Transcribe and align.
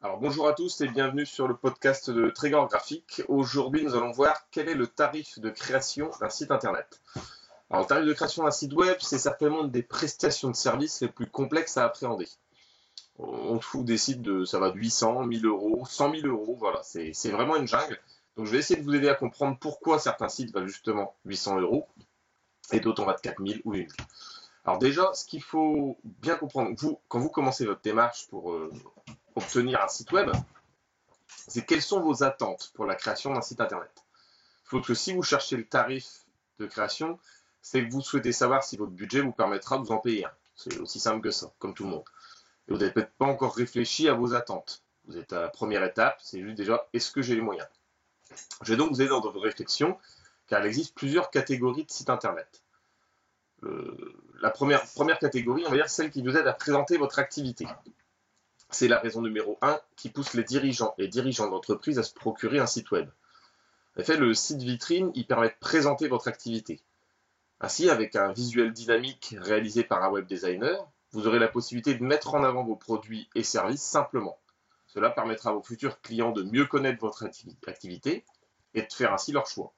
Alors 0.00 0.20
bonjour 0.20 0.46
à 0.46 0.52
tous 0.52 0.80
et 0.80 0.86
bienvenue 0.86 1.26
sur 1.26 1.48
le 1.48 1.56
podcast 1.56 2.08
de 2.08 2.30
Trégor 2.30 2.68
Graphique. 2.68 3.20
Aujourd'hui, 3.26 3.82
nous 3.82 3.96
allons 3.96 4.12
voir 4.12 4.48
quel 4.52 4.68
est 4.68 4.76
le 4.76 4.86
tarif 4.86 5.40
de 5.40 5.50
création 5.50 6.08
d'un 6.20 6.30
site 6.30 6.52
internet. 6.52 7.00
Alors, 7.68 7.82
le 7.82 7.88
tarif 7.88 8.06
de 8.06 8.12
création 8.12 8.44
d'un 8.44 8.52
site 8.52 8.74
web, 8.74 8.96
c'est 9.00 9.18
certainement 9.18 9.64
une 9.64 9.72
des 9.72 9.82
prestations 9.82 10.50
de 10.50 10.54
services 10.54 11.00
les 11.00 11.08
plus 11.08 11.28
complexes 11.28 11.76
à 11.78 11.84
appréhender. 11.84 12.28
On 13.18 13.58
trouve 13.58 13.84
des 13.84 13.98
sites 13.98 14.22
de, 14.22 14.44
ça 14.44 14.60
va 14.60 14.70
de 14.70 14.76
800, 14.76 15.24
1000 15.24 15.46
euros, 15.46 15.84
100 15.84 16.12
000 16.20 16.28
euros, 16.28 16.54
voilà, 16.56 16.80
c'est 16.84 17.30
vraiment 17.30 17.56
une 17.56 17.66
jungle. 17.66 17.98
Donc, 18.36 18.46
je 18.46 18.52
vais 18.52 18.58
essayer 18.58 18.78
de 18.78 18.84
vous 18.84 18.94
aider 18.94 19.08
à 19.08 19.16
comprendre 19.16 19.58
pourquoi 19.60 19.98
certains 19.98 20.28
sites 20.28 20.52
valent 20.52 20.68
justement 20.68 21.16
800 21.24 21.58
euros 21.58 21.88
et 22.70 22.78
d'autres 22.78 23.02
on 23.02 23.06
va 23.06 23.14
de 23.14 23.20
4000 23.20 23.62
ou 23.64 23.72
1000. 23.72 23.88
Alors 24.64 24.78
déjà, 24.78 25.12
ce 25.14 25.24
qu'il 25.24 25.42
faut 25.42 25.98
bien 26.04 26.36
comprendre, 26.36 26.70
vous, 26.78 27.00
quand 27.08 27.18
vous 27.18 27.30
commencez 27.30 27.64
votre 27.64 27.80
démarche 27.80 28.28
pour 28.28 28.52
euh, 28.52 28.70
obtenir 29.38 29.82
un 29.82 29.88
site 29.88 30.12
web, 30.12 30.30
c'est 31.26 31.64
quelles 31.64 31.82
sont 31.82 32.00
vos 32.00 32.22
attentes 32.22 32.72
pour 32.74 32.84
la 32.84 32.94
création 32.94 33.32
d'un 33.32 33.42
site 33.42 33.60
internet? 33.60 33.90
Il 34.64 34.68
faut 34.68 34.80
que 34.80 34.94
si 34.94 35.12
vous 35.12 35.22
cherchez 35.22 35.56
le 35.56 35.64
tarif 35.64 36.24
de 36.58 36.66
création, 36.66 37.18
c'est 37.62 37.86
que 37.86 37.92
vous 37.92 38.00
souhaitez 38.00 38.32
savoir 38.32 38.62
si 38.62 38.76
votre 38.76 38.92
budget 38.92 39.20
vous 39.20 39.32
permettra 39.32 39.78
de 39.78 39.82
vous 39.84 39.92
en 39.92 39.98
payer 39.98 40.26
un. 40.26 40.30
C'est 40.54 40.78
aussi 40.78 41.00
simple 41.00 41.20
que 41.20 41.30
ça, 41.30 41.52
comme 41.58 41.74
tout 41.74 41.84
le 41.84 41.90
monde. 41.90 42.04
Et 42.66 42.72
vous 42.72 42.78
n'avez 42.78 42.92
peut-être 42.92 43.12
pas 43.12 43.26
encore 43.26 43.54
réfléchi 43.54 44.08
à 44.08 44.14
vos 44.14 44.34
attentes. 44.34 44.82
Vous 45.06 45.16
êtes 45.16 45.32
à 45.32 45.40
la 45.40 45.48
première 45.48 45.82
étape, 45.84 46.18
c'est 46.22 46.42
juste 46.42 46.56
déjà, 46.56 46.86
est-ce 46.92 47.10
que 47.10 47.22
j'ai 47.22 47.34
les 47.34 47.40
moyens? 47.40 47.68
Je 48.62 48.72
vais 48.72 48.76
donc 48.76 48.90
vous 48.90 49.00
aider 49.00 49.08
dans 49.08 49.20
votre 49.20 49.40
réflexion, 49.40 49.98
car 50.48 50.60
il 50.60 50.66
existe 50.66 50.94
plusieurs 50.94 51.30
catégories 51.30 51.84
de 51.84 51.90
sites 51.90 52.10
internet. 52.10 52.62
la 54.42 54.50
première, 54.50 54.84
première 54.84 55.18
catégorie, 55.18 55.64
on 55.66 55.70
va 55.70 55.76
dire 55.76 55.88
celle 55.88 56.10
qui 56.10 56.22
vous 56.22 56.36
aide 56.36 56.46
à 56.46 56.52
présenter 56.52 56.96
votre 56.96 57.18
activité. 57.18 57.66
C'est 58.70 58.88
la 58.88 58.98
raison 58.98 59.22
numéro 59.22 59.58
1 59.62 59.80
qui 59.96 60.10
pousse 60.10 60.34
les 60.34 60.44
dirigeants 60.44 60.94
et 60.98 61.08
dirigeants 61.08 61.48
d'entreprise 61.48 61.98
à 61.98 62.02
se 62.02 62.12
procurer 62.12 62.58
un 62.58 62.66
site 62.66 62.90
web. 62.90 63.08
En 63.96 64.00
effet, 64.00 64.16
le 64.16 64.34
site 64.34 64.62
vitrine, 64.62 65.10
il 65.14 65.26
permet 65.26 65.48
de 65.48 65.54
présenter 65.58 66.06
votre 66.08 66.28
activité. 66.28 66.80
Ainsi, 67.60 67.90
avec 67.90 68.14
un 68.14 68.32
visuel 68.32 68.72
dynamique 68.72 69.34
réalisé 69.38 69.82
par 69.82 70.04
un 70.04 70.10
web 70.10 70.26
designer, 70.26 70.86
vous 71.12 71.26
aurez 71.26 71.38
la 71.38 71.48
possibilité 71.48 71.94
de 71.94 72.04
mettre 72.04 72.34
en 72.34 72.44
avant 72.44 72.62
vos 72.62 72.76
produits 72.76 73.28
et 73.34 73.42
services 73.42 73.82
simplement. 73.82 74.38
Cela 74.86 75.10
permettra 75.10 75.50
à 75.50 75.52
vos 75.54 75.62
futurs 75.62 76.00
clients 76.00 76.32
de 76.32 76.42
mieux 76.42 76.66
connaître 76.66 77.00
votre 77.00 77.28
activité 77.66 78.24
et 78.74 78.82
de 78.82 78.92
faire 78.92 79.12
ainsi 79.12 79.32
leur 79.32 79.46
choix. 79.46 79.72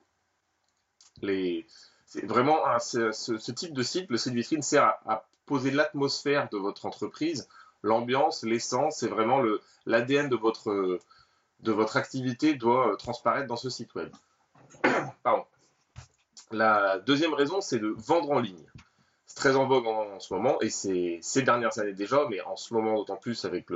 C'est 1.22 2.27
vraiment 2.27 2.60
ce, 2.78 3.50
type 3.52 3.72
de 3.72 3.82
site, 3.82 4.10
le 4.10 4.16
site 4.16 4.34
vitrine, 4.34 4.62
sert 4.62 4.98
à 5.06 5.27
poser 5.47 5.70
l'atmosphère 5.70 6.48
de 6.50 6.58
votre 6.58 6.86
entreprise 6.86 7.48
l'ambiance, 7.82 8.42
l'essence, 8.42 8.98
c'est 8.98 9.08
vraiment 9.08 9.42
l'ADN 9.86 10.28
de 10.28 10.36
votre, 10.36 10.98
de 11.60 11.72
votre 11.72 11.96
activité 11.96 12.54
doit 12.54 12.92
euh, 12.92 12.96
transparaître 12.96 13.46
dans 13.46 13.56
ce 13.56 13.70
site 13.70 13.94
web. 13.94 14.10
Pardon. 15.22 15.44
La 16.50 16.98
deuxième 16.98 17.34
raison, 17.34 17.60
c'est 17.60 17.78
de 17.78 17.94
vendre 17.96 18.30
en 18.30 18.40
ligne. 18.40 18.66
C'est 19.26 19.36
très 19.36 19.54
en 19.54 19.66
vogue 19.66 19.86
en, 19.86 20.18
ce 20.18 20.34
moment, 20.34 20.60
et 20.60 20.70
c'est 20.70 21.20
ces 21.22 21.42
dernières 21.42 21.78
années 21.78 21.92
déjà, 21.92 22.26
mais 22.28 22.40
en 22.40 22.56
ce 22.56 22.74
moment 22.74 22.96
d'autant 22.96 23.16
plus 23.16 23.44
avec 23.44 23.68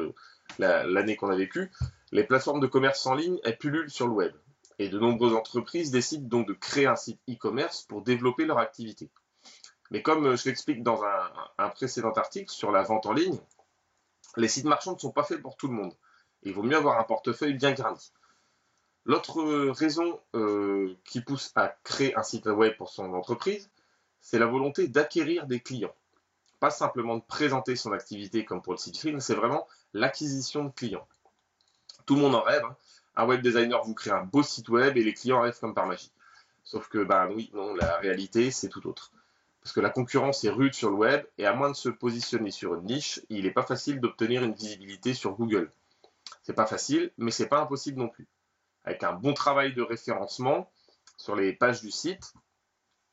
l'année 0.58 1.14
qu'on 1.14 1.30
a 1.30 1.36
vécue, 1.36 1.70
les 2.10 2.24
plateformes 2.24 2.58
de 2.58 2.66
commerce 2.66 3.06
en 3.06 3.14
ligne, 3.14 3.38
elles 3.44 3.56
pullulent 3.56 3.90
sur 3.90 4.08
le 4.08 4.14
web. 4.14 4.32
Et 4.80 4.88
de 4.88 4.98
nombreuses 4.98 5.34
entreprises 5.34 5.92
décident 5.92 6.26
donc 6.26 6.48
de 6.48 6.54
créer 6.54 6.86
un 6.86 6.96
site 6.96 7.20
e-commerce 7.30 7.82
pour 7.82 8.02
développer 8.02 8.44
leur 8.44 8.58
activité. 8.58 9.08
Mais 9.90 10.02
comme 10.02 10.26
euh, 10.26 10.36
je 10.36 10.48
l'explique 10.48 10.82
dans 10.82 11.02
un, 11.04 11.68
précédent 11.68 12.12
article 12.12 12.50
sur 12.50 12.72
la 12.72 12.82
vente 12.82 13.06
en 13.06 13.12
ligne, 13.12 13.38
les 14.36 14.48
sites 14.48 14.64
marchands 14.64 14.94
ne 14.94 14.98
sont 14.98 15.10
pas 15.10 15.24
faits 15.24 15.40
pour 15.40 15.56
tout 15.56 15.68
le 15.68 15.74
monde. 15.74 15.94
il 16.42 16.52
vaut 16.52 16.62
mieux 16.62 16.76
avoir 16.76 16.98
un 16.98 17.04
portefeuille 17.04 17.54
bien 17.54 17.72
garni. 17.72 18.12
L'autre 19.06 19.42
raison 19.70 20.20
euh, 20.34 20.94
qui 21.04 21.20
pousse 21.20 21.52
à 21.54 21.68
créer 21.84 22.16
un 22.16 22.22
site 22.22 22.46
web 22.46 22.76
pour 22.76 22.90
son 22.90 23.12
entreprise, 23.12 23.70
c'est 24.20 24.38
la 24.38 24.46
volonté 24.46 24.88
d'acquérir 24.88 25.46
des 25.46 25.60
clients. 25.60 25.94
Pas 26.58 26.70
simplement 26.70 27.16
de 27.16 27.22
présenter 27.22 27.76
son 27.76 27.92
activité 27.92 28.44
comme 28.44 28.62
pour 28.62 28.72
le 28.72 28.78
site 28.78 28.96
film, 28.96 29.20
c'est 29.20 29.34
vraiment 29.34 29.68
l'acquisition 29.92 30.64
de 30.64 30.70
clients. 30.70 31.06
Tout 32.06 32.14
le 32.14 32.22
monde 32.22 32.34
en 32.34 32.42
rêve. 32.42 32.64
Hein. 32.64 32.76
Un 33.16 33.26
web 33.26 33.42
designer 33.42 33.82
vous 33.84 33.94
crée 33.94 34.10
un 34.10 34.24
beau 34.24 34.42
site 34.42 34.68
web 34.70 34.96
et 34.96 35.04
les 35.04 35.12
clients 35.12 35.40
arrivent 35.40 35.58
comme 35.60 35.74
par 35.74 35.86
magie. 35.86 36.10
Sauf 36.64 36.88
que, 36.88 37.04
ben 37.04 37.28
oui, 37.34 37.50
non, 37.52 37.74
la 37.74 37.98
réalité, 37.98 38.50
c'est 38.50 38.68
tout 38.68 38.86
autre 38.88 39.12
parce 39.64 39.72
que 39.72 39.80
la 39.80 39.88
concurrence 39.88 40.44
est 40.44 40.50
rude 40.50 40.74
sur 40.74 40.90
le 40.90 40.96
web 40.96 41.24
et 41.38 41.46
à 41.46 41.54
moins 41.54 41.70
de 41.70 41.74
se 41.74 41.88
positionner 41.88 42.50
sur 42.50 42.74
une 42.74 42.84
niche, 42.84 43.22
il 43.30 43.44
n'est 43.44 43.50
pas 43.50 43.62
facile 43.62 43.98
d'obtenir 43.98 44.44
une 44.44 44.52
visibilité 44.52 45.14
sur 45.14 45.32
Google. 45.32 45.72
C'est 46.42 46.52
pas 46.52 46.66
facile, 46.66 47.10
mais 47.16 47.30
c'est 47.30 47.48
pas 47.48 47.60
impossible 47.60 47.98
non 47.98 48.08
plus. 48.08 48.28
Avec 48.84 49.02
un 49.02 49.14
bon 49.14 49.32
travail 49.32 49.72
de 49.72 49.80
référencement 49.80 50.70
sur 51.16 51.34
les 51.34 51.54
pages 51.54 51.80
du 51.80 51.90
site 51.90 52.34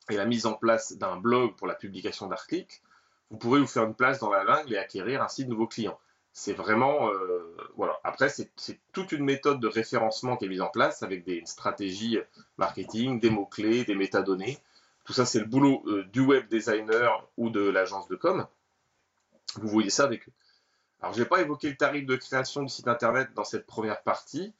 et 0.10 0.18
la 0.18 0.26
mise 0.26 0.46
en 0.46 0.54
place 0.54 0.98
d'un 0.98 1.16
blog 1.16 1.56
pour 1.56 1.68
la 1.68 1.74
publication 1.74 2.28
d'articles, 2.28 2.82
vous 3.30 3.38
pourrez 3.38 3.62
vous 3.62 3.68
faire 3.68 3.86
une 3.86 3.96
place 3.96 4.20
dans 4.20 4.30
la 4.30 4.46
jungle 4.46 4.74
et 4.74 4.78
acquérir 4.78 5.24
ainsi 5.24 5.46
de 5.46 5.50
nouveaux 5.50 5.68
clients. 5.68 5.98
C'est 6.34 6.54
vraiment 6.54 7.10
euh, 7.12 7.56
voilà. 7.78 7.98
Après, 8.04 8.28
c'est 8.28 8.52
toute 8.92 9.14
une 9.14 9.24
méthode 9.24 9.62
de 9.62 9.70
référencement 9.70 10.36
qui 10.36 10.46
est 10.46 10.50
mise 10.50 10.62
en 10.62 10.70
place 10.70 11.02
avec 11.02 11.24
des 11.24 11.44
stratégies 11.46 12.20
marketing, 12.58 13.22
des 13.22 13.30
mots 13.30 13.46
clés, 13.46 13.86
des 13.86 13.96
métadonnées 13.96 14.60
tout 15.04 15.14
ça, 15.14 15.26
c'est 15.26 15.40
le 15.40 15.46
boulot 15.46 15.84
euh, 15.88 16.04
du 16.06 16.22
web 16.22 16.48
designer 16.48 17.28
ou 17.38 17.50
de 17.50 17.62
l'agence 17.62 18.08
de 18.08 18.16
com. 18.16 18.46
Vous 19.56 19.68
voyez 19.68 19.90
ça 19.90 20.04
avec 20.04 20.28
eux. 20.28 20.32
Alors, 21.02 21.14
je 21.14 21.22
n'ai 21.22 21.26
pas 21.26 21.42
évoqué 21.42 21.70
le 21.70 21.76
tarif 21.76 22.06
de 22.06 22.16
création 22.16 22.62
du 22.62 22.70
site 22.70 22.88
internet 22.88 23.30
dans 23.34 23.44
cette 23.44 23.66
première 23.66 24.04
partie, 24.04 24.54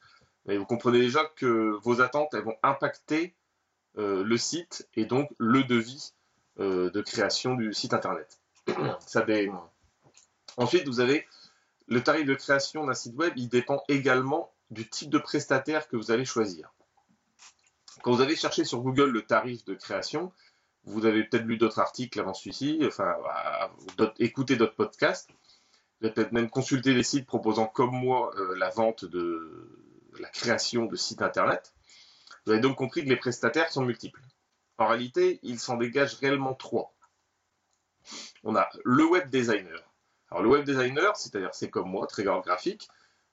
mais 0.46 0.56
vous 0.56 0.66
comprenez 0.66 0.98
déjà 0.98 1.24
que 1.36 1.78
vos 1.82 2.00
attentes, 2.00 2.34
elles 2.34 2.42
vont 2.42 2.56
impacter 2.62 3.34
euh, 3.98 4.24
le 4.24 4.36
site 4.36 4.88
et 4.94 5.04
donc 5.04 5.30
le 5.38 5.62
devis 5.62 6.14
euh, 6.58 6.90
de 6.90 7.00
création 7.00 7.54
du 7.54 7.72
site 7.72 7.94
internet. 7.94 8.40
ça 9.06 9.24
Ensuite, 10.56 10.86
vous 10.88 11.00
avez 11.00 11.26
le 11.86 12.02
tarif 12.02 12.26
de 12.26 12.34
création 12.34 12.86
d'un 12.86 12.94
site 12.94 13.14
web, 13.14 13.32
il 13.36 13.48
dépend 13.48 13.82
également 13.88 14.52
du 14.70 14.88
type 14.88 15.10
de 15.10 15.18
prestataire 15.18 15.86
que 15.88 15.96
vous 15.96 16.10
allez 16.10 16.24
choisir. 16.24 16.72
Quand 18.02 18.12
vous 18.12 18.20
avez 18.20 18.36
cherché 18.36 18.64
sur 18.64 18.80
Google 18.80 19.10
le 19.10 19.22
tarif 19.22 19.64
de 19.64 19.74
création, 19.74 20.32
vous 20.84 21.06
avez 21.06 21.24
peut-être 21.24 21.44
lu 21.44 21.56
d'autres 21.56 21.78
articles 21.78 22.18
avant 22.18 22.34
celui-ci, 22.34 22.80
enfin, 22.84 23.14
écouté 24.18 24.56
d'autres 24.56 24.74
podcasts. 24.74 25.30
Vous 26.00 26.06
avez 26.06 26.14
peut-être 26.14 26.32
même 26.32 26.50
consulté 26.50 26.94
des 26.94 27.04
sites 27.04 27.26
proposant, 27.26 27.66
comme 27.66 27.92
moi, 27.92 28.34
euh, 28.36 28.56
la 28.56 28.70
vente 28.70 29.04
de 29.04 29.68
la 30.18 30.28
création 30.28 30.86
de 30.86 30.96
sites 30.96 31.22
internet. 31.22 31.72
Vous 32.44 32.52
avez 32.52 32.60
donc 32.60 32.76
compris 32.76 33.04
que 33.04 33.08
les 33.08 33.16
prestataires 33.16 33.70
sont 33.70 33.84
multiples. 33.84 34.20
En 34.78 34.88
réalité, 34.88 35.38
il 35.44 35.60
s'en 35.60 35.76
dégage 35.76 36.14
réellement 36.14 36.54
trois. 36.54 36.92
On 38.42 38.56
a 38.56 38.68
le 38.84 39.04
web 39.04 39.30
designer. 39.30 39.80
Alors, 40.28 40.42
le 40.42 40.48
web 40.48 40.64
designer, 40.64 41.16
c'est-à-dire 41.16 41.50
c'est 41.54 41.70
comme 41.70 41.88
moi, 41.88 42.08
Trigger 42.08 42.40
graphique, 42.44 42.88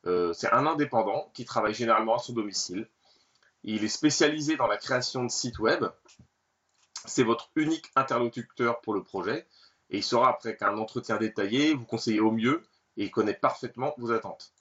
euh, 0.05 0.31
c'est 0.33 0.51
un 0.51 0.67
indépendant 0.67 1.31
qui 1.33 1.43
travaille 1.43 1.73
généralement 1.73 2.17
à 2.17 2.19
son 2.19 2.33
domicile 2.33 2.87
il 3.63 3.83
est 3.83 3.89
spécialisé 3.89 4.55
dans 4.55 4.67
la 4.67 4.77
création 4.77 5.23
de 5.23 5.29
sites 5.29 5.59
web. 5.59 5.85
C'est 7.05 7.23
votre 7.23 7.49
unique 7.55 7.91
interlocuteur 7.95 8.81
pour 8.81 8.93
le 8.93 9.03
projet. 9.03 9.47
Et 9.89 9.97
il 9.97 10.03
saura, 10.03 10.29
après 10.29 10.55
qu'un 10.55 10.77
entretien 10.77 11.17
détaillé, 11.17 11.73
vous 11.73 11.85
conseiller 11.85 12.19
au 12.19 12.31
mieux 12.31 12.63
et 12.97 13.05
il 13.05 13.11
connaît 13.11 13.33
parfaitement 13.33 13.93
vos 13.97 14.11
attentes. 14.11 14.53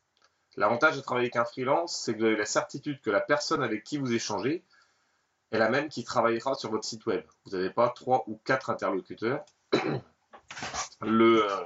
L'avantage 0.56 0.96
de 0.96 1.00
travailler 1.00 1.26
avec 1.26 1.36
un 1.36 1.44
freelance, 1.44 1.94
c'est 1.96 2.14
que 2.14 2.18
vous 2.18 2.24
avez 2.24 2.36
la 2.36 2.46
certitude 2.46 3.00
que 3.00 3.10
la 3.10 3.20
personne 3.20 3.62
avec 3.62 3.84
qui 3.84 3.98
vous 3.98 4.12
échangez 4.12 4.64
est 5.50 5.58
la 5.58 5.68
même 5.68 5.88
qui 5.88 6.04
travaillera 6.04 6.54
sur 6.54 6.70
votre 6.70 6.84
site 6.84 7.06
web. 7.06 7.24
Vous 7.44 7.52
n'avez 7.52 7.70
pas 7.70 7.90
trois 7.90 8.24
ou 8.26 8.40
quatre 8.44 8.70
interlocuteurs. 8.70 9.44
Le, 11.00 11.48
euh, 11.48 11.64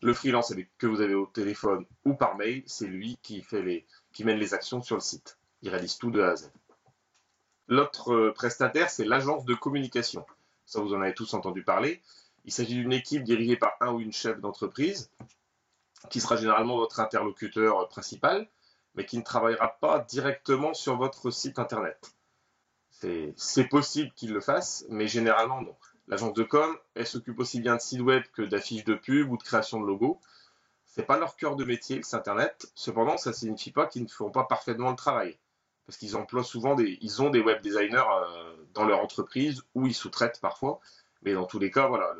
le 0.00 0.14
freelance 0.14 0.54
que 0.78 0.86
vous 0.86 1.02
avez 1.02 1.14
au 1.14 1.26
téléphone 1.26 1.84
ou 2.06 2.14
par 2.14 2.36
mail, 2.36 2.62
c'est 2.64 2.86
lui 2.86 3.18
qui 3.20 3.44
mène 4.24 4.38
les 4.38 4.54
actions 4.54 4.80
sur 4.80 4.94
le 4.94 5.02
site. 5.02 5.36
Il 5.62 5.70
réalise 5.70 5.98
tout 5.98 6.10
de 6.10 6.20
A 6.20 6.30
à 6.30 6.36
Z. 6.36 6.50
L'autre 7.68 8.12
euh, 8.12 8.32
prestataire, 8.32 8.90
c'est 8.90 9.04
l'agence 9.04 9.44
de 9.44 9.54
communication. 9.54 10.24
Ça, 10.66 10.80
vous 10.80 10.94
en 10.94 11.00
avez 11.00 11.14
tous 11.14 11.34
entendu 11.34 11.64
parler. 11.64 12.02
Il 12.44 12.52
s'agit 12.52 12.74
d'une 12.74 12.92
équipe 12.92 13.24
dirigée 13.24 13.56
par 13.56 13.76
un 13.80 13.92
ou 13.92 14.00
une 14.00 14.12
chef 14.12 14.40
d'entreprise, 14.40 15.10
qui 16.10 16.20
sera 16.20 16.36
généralement 16.36 16.76
votre 16.76 17.00
interlocuteur 17.00 17.88
principal, 17.88 18.48
mais 18.94 19.04
qui 19.04 19.18
ne 19.18 19.22
travaillera 19.22 19.68
pas 19.80 19.98
directement 19.98 20.74
sur 20.74 20.96
votre 20.96 21.30
site 21.30 21.58
internet. 21.58 22.14
C'est 23.36 23.68
possible 23.68 24.12
qu'il 24.14 24.32
le 24.32 24.40
fasse, 24.40 24.84
mais 24.88 25.08
généralement 25.08 25.60
non. 25.60 25.76
L'agence 26.06 26.34
de 26.34 26.44
com, 26.44 26.76
elle 26.94 27.06
s'occupe 27.06 27.38
aussi 27.40 27.60
bien 27.60 27.76
de 27.76 27.80
sites 27.80 28.00
web 28.00 28.22
que 28.32 28.42
d'affiches 28.42 28.84
de 28.84 28.94
pub 28.94 29.30
ou 29.30 29.36
de 29.36 29.42
création 29.42 29.80
de 29.80 29.86
logos. 29.86 30.20
C'est 30.86 31.04
pas 31.04 31.18
leur 31.18 31.36
cœur 31.36 31.56
de 31.56 31.64
métier, 31.64 31.96
le 31.96 32.04
site 32.04 32.14
internet. 32.14 32.70
Cependant, 32.74 33.16
ça 33.18 33.30
ne 33.30 33.34
signifie 33.34 33.72
pas 33.72 33.86
qu'ils 33.86 34.04
ne 34.04 34.08
feront 34.08 34.30
pas 34.30 34.44
parfaitement 34.44 34.90
le 34.90 34.96
travail 34.96 35.36
parce 35.86 35.98
qu'ils 35.98 36.16
emploient 36.16 36.44
souvent 36.44 36.74
des, 36.74 36.98
ils 37.00 37.22
ont 37.22 37.30
des 37.30 37.40
web 37.40 37.62
designers 37.62 37.96
euh, 37.96 38.56
dans 38.74 38.84
leur 38.84 39.00
entreprise 39.00 39.62
ou 39.74 39.86
ils 39.86 39.94
sous-traitent 39.94 40.40
parfois. 40.40 40.80
Mais 41.22 41.32
dans 41.32 41.46
tous 41.46 41.58
les 41.58 41.70
cas, 41.70 41.86
voilà, 41.86 42.12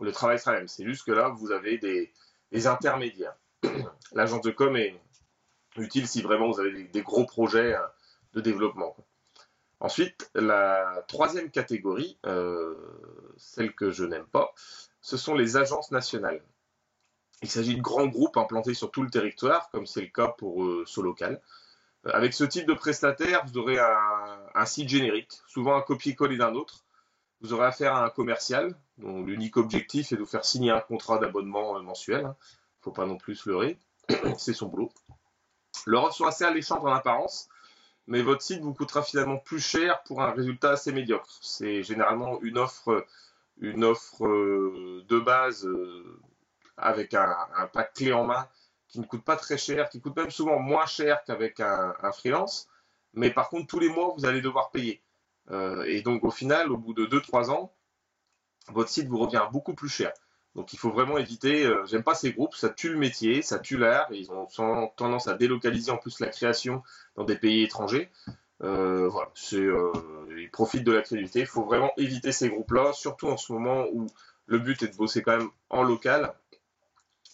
le, 0.00 0.12
travail 0.12 0.38
sera 0.38 0.52
même. 0.52 0.68
C'est 0.68 0.84
juste 0.84 1.04
que 1.04 1.12
là, 1.12 1.28
vous 1.28 1.52
avez 1.52 1.78
des, 1.78 2.12
intermédiaires. 2.66 3.36
L'agence 4.12 4.42
de 4.42 4.50
com 4.50 4.76
est, 4.76 5.00
utile 5.76 6.08
si 6.08 6.22
vraiment 6.22 6.50
vous 6.50 6.58
avez 6.58 6.84
des, 6.84 7.02
gros 7.02 7.24
projets 7.24 7.76
euh, 7.76 7.86
de 8.34 8.40
développement. 8.40 8.96
Ensuite, 9.78 10.28
la 10.34 11.04
troisième 11.06 11.50
catégorie, 11.52 12.18
euh, 12.26 12.74
celle 13.36 13.72
que 13.74 13.92
je 13.92 14.04
n'aime 14.04 14.26
pas, 14.26 14.52
ce 15.00 15.16
sont 15.16 15.36
les 15.36 15.56
agences 15.56 15.92
nationales. 15.92 16.42
Il 17.42 17.48
s'agit 17.48 17.76
de 17.76 17.80
grands 17.80 18.08
groupes 18.08 18.36
implantés 18.36 18.74
sur 18.74 18.90
tout 18.90 19.04
le 19.04 19.10
territoire, 19.10 19.70
comme 19.70 19.86
c'est 19.86 20.00
le 20.00 20.08
cas 20.08 20.34
pour 20.36 20.66
Solocal. 20.84 21.40
Avec 22.12 22.34
ce 22.34 22.44
type 22.44 22.66
de 22.66 22.74
prestataire, 22.74 23.44
vous 23.46 23.58
aurez 23.58 23.78
un, 23.78 24.64
site 24.66 24.88
générique, 24.88 25.40
souvent 25.46 25.76
un 25.76 25.82
copier-coller 25.82 26.36
d'un 26.36 26.54
autre. 26.54 26.84
Vous 27.40 27.52
aurez 27.52 27.66
affaire 27.66 27.94
à 27.94 28.04
un 28.04 28.10
commercial, 28.10 28.74
dont 28.98 29.22
l'unique 29.22 29.56
objectif 29.56 30.12
est 30.12 30.16
de 30.16 30.20
vous 30.20 30.26
faire 30.26 30.44
signer 30.44 30.70
un 30.70 30.80
contrat 30.80 31.18
d'abonnement 31.18 31.80
mensuel. 31.82 32.22
Il 32.22 32.26
ne 32.26 32.32
faut 32.80 32.90
pas 32.92 33.06
non 33.06 33.16
plus 33.16 33.36
se 33.36 33.48
leurrer, 33.48 33.78
c'est 34.38 34.54
son 34.54 34.66
boulot. 34.66 34.90
Leur 35.86 36.04
offre 36.04 36.16
sont 36.16 36.26
assez 36.26 36.44
alléchantes 36.44 36.82
en 36.82 36.92
apparence, 36.92 37.48
mais 38.06 38.22
votre 38.22 38.42
site 38.42 38.62
vous 38.62 38.74
coûtera 38.74 39.02
finalement 39.02 39.36
plus 39.36 39.60
cher 39.60 40.02
pour 40.04 40.22
un 40.22 40.32
résultat 40.32 40.70
assez 40.70 40.92
médiocre. 40.92 41.38
C'est 41.42 41.82
généralement 41.82 42.40
une 42.42 42.58
offre, 42.58 43.06
une 43.60 43.84
offre 43.84 44.26
euh, 44.26 45.04
de 45.08 45.18
base 45.18 45.66
euh, 45.66 46.20
avec 46.76 47.14
un, 47.14 47.36
pack 47.72 47.94
clé 47.94 48.12
en 48.12 48.24
main 48.24 48.48
qui 48.88 49.00
ne 49.00 49.04
coûte 49.04 49.22
pas 49.22 49.36
très 49.36 49.58
cher, 49.58 49.88
qui 49.90 50.00
coûte 50.00 50.16
même 50.16 50.30
souvent 50.30 50.58
moins 50.58 50.86
cher 50.86 51.22
qu'avec 51.24 51.60
un, 51.60 51.94
freelance. 52.12 52.68
Mais 53.14 53.30
par 53.30 53.48
contre, 53.48 53.66
tous 53.66 53.78
les 53.78 53.88
mois, 53.88 54.14
vous 54.16 54.26
allez 54.26 54.40
devoir 54.40 54.70
payer. 54.70 55.02
Euh, 55.50 55.84
et 55.84 56.02
donc, 56.02 56.24
au 56.24 56.30
final, 56.30 56.72
au 56.72 56.76
bout 56.76 56.94
de 56.94 57.06
2-3 57.06 57.50
ans, 57.50 57.72
votre 58.68 58.90
site 58.90 59.08
vous 59.08 59.18
revient 59.18 59.46
beaucoup 59.52 59.74
plus 59.74 59.88
cher. 59.88 60.12
Donc 60.54 60.72
il 60.72 60.78
faut 60.78 60.90
vraiment 60.90 61.18
éviter, 61.18 61.64
euh, 61.64 61.86
j'aime 61.86 62.02
pas 62.02 62.14
ces 62.14 62.32
groupes, 62.32 62.54
ça 62.54 62.68
tue 62.68 62.88
le 62.88 62.98
métier, 62.98 63.42
ça 63.42 63.58
tue 63.58 63.76
l'art, 63.76 64.08
ils 64.10 64.30
ont 64.32 64.48
tendance 64.96 65.28
à 65.28 65.34
délocaliser 65.34 65.92
en 65.92 65.98
plus 65.98 66.18
la 66.20 66.28
création 66.28 66.82
dans 67.14 67.24
des 67.24 67.36
pays 67.36 67.62
étrangers. 67.62 68.10
Euh, 68.64 69.08
voilà, 69.08 69.30
ils 69.52 70.50
profitent 70.50 70.82
de 70.82 70.92
la 70.92 71.02
crédibilité. 71.02 71.40
Il 71.40 71.46
faut 71.46 71.64
vraiment 71.64 71.92
éviter 71.96 72.32
ces 72.32 72.48
groupes-là, 72.48 72.92
surtout 72.92 73.28
en 73.28 73.36
ce 73.36 73.52
moment 73.52 73.86
où 73.92 74.08
le 74.46 74.58
but 74.58 74.82
est 74.82 74.88
de 74.88 74.96
bosser 74.96 75.22
quand 75.22 75.36
même 75.36 75.50
en 75.70 75.84
local. 75.84 76.34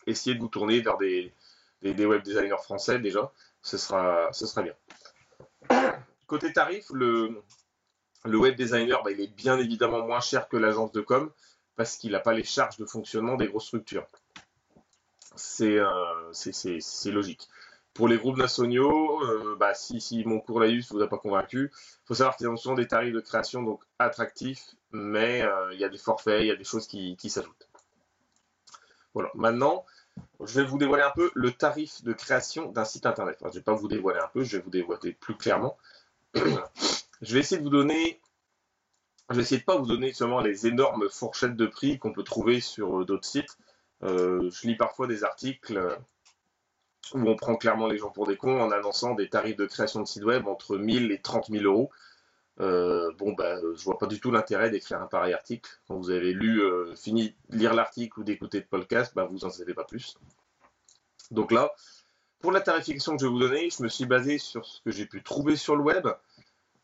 Essayez 0.06 0.36
de 0.36 0.40
vous 0.40 0.48
tourner 0.48 0.80
vers 0.80 0.98
des, 0.98 1.32
web 1.90 2.22
designers 2.22 2.62
français 2.62 2.98
déjà, 2.98 3.32
ce 3.62 3.76
sera, 3.76 4.32
ce 4.32 4.46
sera 4.46 4.62
bien. 4.62 4.74
Côté 6.26 6.52
tarif, 6.52 6.86
le, 6.92 7.42
le 8.24 8.38
web 8.38 8.56
designer, 8.56 9.02
bah, 9.02 9.10
il 9.10 9.20
est 9.20 9.34
bien 9.34 9.58
évidemment 9.58 10.06
moins 10.06 10.20
cher 10.20 10.48
que 10.48 10.56
l'agence 10.56 10.92
de 10.92 11.00
com 11.00 11.30
parce 11.76 11.96
qu'il 11.96 12.12
n'a 12.12 12.20
pas 12.20 12.32
les 12.32 12.44
charges 12.44 12.76
de 12.78 12.86
fonctionnement 12.86 13.36
des 13.36 13.48
grosses 13.48 13.66
structures. 13.66 14.06
C'est 15.36 15.78
euh, 15.78 16.32
logique. 17.06 17.48
Pour 17.92 18.08
les 18.08 18.18
groupes 18.18 18.36
nationaux, 18.36 19.22
euh, 19.24 19.56
bah, 19.58 19.74
si, 19.74 20.00
si, 20.00 20.24
mon 20.24 20.40
cours 20.40 20.60
Laïus 20.60 20.90
ne 20.90 20.96
vous 20.96 21.02
a 21.02 21.08
pas 21.08 21.18
convaincu, 21.18 21.70
il 21.72 22.06
faut 22.06 22.14
savoir 22.14 22.36
qu'ils 22.36 22.48
ont 22.48 22.56
souvent 22.56 22.74
des 22.74 22.88
tarifs 22.88 23.12
de 23.12 23.20
création 23.20 23.62
donc 23.62 23.82
attractifs, 23.98 24.74
mais 24.90 25.42
euh, 25.42 25.72
il 25.72 25.78
y 25.78 25.84
a 25.84 25.88
des 25.88 25.98
forfaits, 25.98 26.42
il 26.42 26.48
y 26.48 26.50
a 26.50 26.56
des 26.56 26.64
choses 26.64 26.86
qui, 26.86 27.16
s'ajoutent. 27.28 27.68
Voilà. 29.12 29.30
Maintenant, 29.34 29.84
je 30.46 30.60
vais 30.60 30.66
vous 30.66 30.78
dévoiler 30.78 31.02
un 31.02 31.12
peu 31.14 31.30
le 31.34 31.52
tarif 31.52 32.02
de 32.04 32.12
création 32.12 32.70
d'un 32.70 32.84
site 32.84 33.06
internet. 33.06 33.38
je 33.40 33.46
ne 33.46 33.52
vais 33.52 33.60
pas 33.60 33.74
vous 33.74 33.88
dévoiler 33.88 34.20
un 34.20 34.28
peu, 34.28 34.44
je 34.44 34.56
vais 34.56 34.62
vous 34.62 34.70
dévoiler 34.70 35.12
plus 35.12 35.36
clairement. 35.36 35.76
je 36.34 37.34
vais 37.34 37.40
essayer 37.40 37.58
de 37.58 37.64
vous 37.64 37.70
donner 37.70 38.20
je 39.30 39.36
vais 39.36 39.42
essayer 39.42 39.60
de 39.60 39.64
pas 39.64 39.76
vous 39.76 39.86
donner 39.86 40.12
seulement 40.12 40.40
les 40.40 40.66
énormes 40.66 41.08
fourchettes 41.08 41.56
de 41.56 41.66
prix 41.66 41.98
qu'on 41.98 42.12
peut 42.12 42.24
trouver 42.24 42.60
sur 42.60 43.00
euh, 43.00 43.04
d'autres 43.06 43.26
sites. 43.26 43.56
Euh, 44.02 44.50
je 44.50 44.66
lis 44.66 44.76
parfois 44.76 45.06
des 45.06 45.24
articles 45.24 45.98
où 47.14 47.28
on 47.28 47.36
prend 47.36 47.56
clairement 47.56 47.86
les 47.86 47.96
gens 47.98 48.10
pour 48.10 48.26
des 48.26 48.36
cons 48.36 48.60
en 48.60 48.70
annonçant 48.70 49.14
des 49.14 49.28
tarifs 49.28 49.56
de 49.56 49.66
création 49.66 50.00
de 50.00 50.06
site 50.06 50.24
web 50.24 50.46
entre 50.46 50.76
1000 50.76 51.10
et 51.10 51.20
30 51.20 51.50
000 51.50 51.64
euros. 51.64 51.90
Bon, 52.58 53.32
bah, 53.32 53.58
je 53.60 53.84
vois 53.84 53.98
pas 53.98 54.06
du 54.06 54.20
tout 54.20 54.30
l'intérêt 54.30 54.70
d'écrire 54.70 55.00
un 55.00 55.06
pareil 55.06 55.34
article. 55.34 55.70
Quand 55.88 55.96
vous 55.96 56.10
avez 56.10 56.32
lu, 56.32 56.62
fini 56.96 57.34
de 57.50 57.58
lire 57.58 57.74
l'article 57.74 58.20
ou 58.20 58.24
d'écouter 58.24 58.58
le 58.60 58.66
podcast, 58.66 59.12
bah, 59.14 59.24
vous 59.30 59.44
en 59.44 59.50
savez 59.50 59.74
pas 59.74 59.84
plus. 59.84 60.16
Donc 61.30 61.52
là, 61.52 61.72
pour 62.40 62.52
la 62.52 62.60
tarification 62.60 63.16
que 63.16 63.22
je 63.22 63.26
vais 63.26 63.32
vous 63.32 63.38
donner, 63.38 63.70
je 63.70 63.82
me 63.82 63.88
suis 63.88 64.06
basé 64.06 64.38
sur 64.38 64.66
ce 64.66 64.80
que 64.82 64.90
j'ai 64.90 65.06
pu 65.06 65.22
trouver 65.22 65.56
sur 65.56 65.76
le 65.76 65.82
web. 65.82 66.06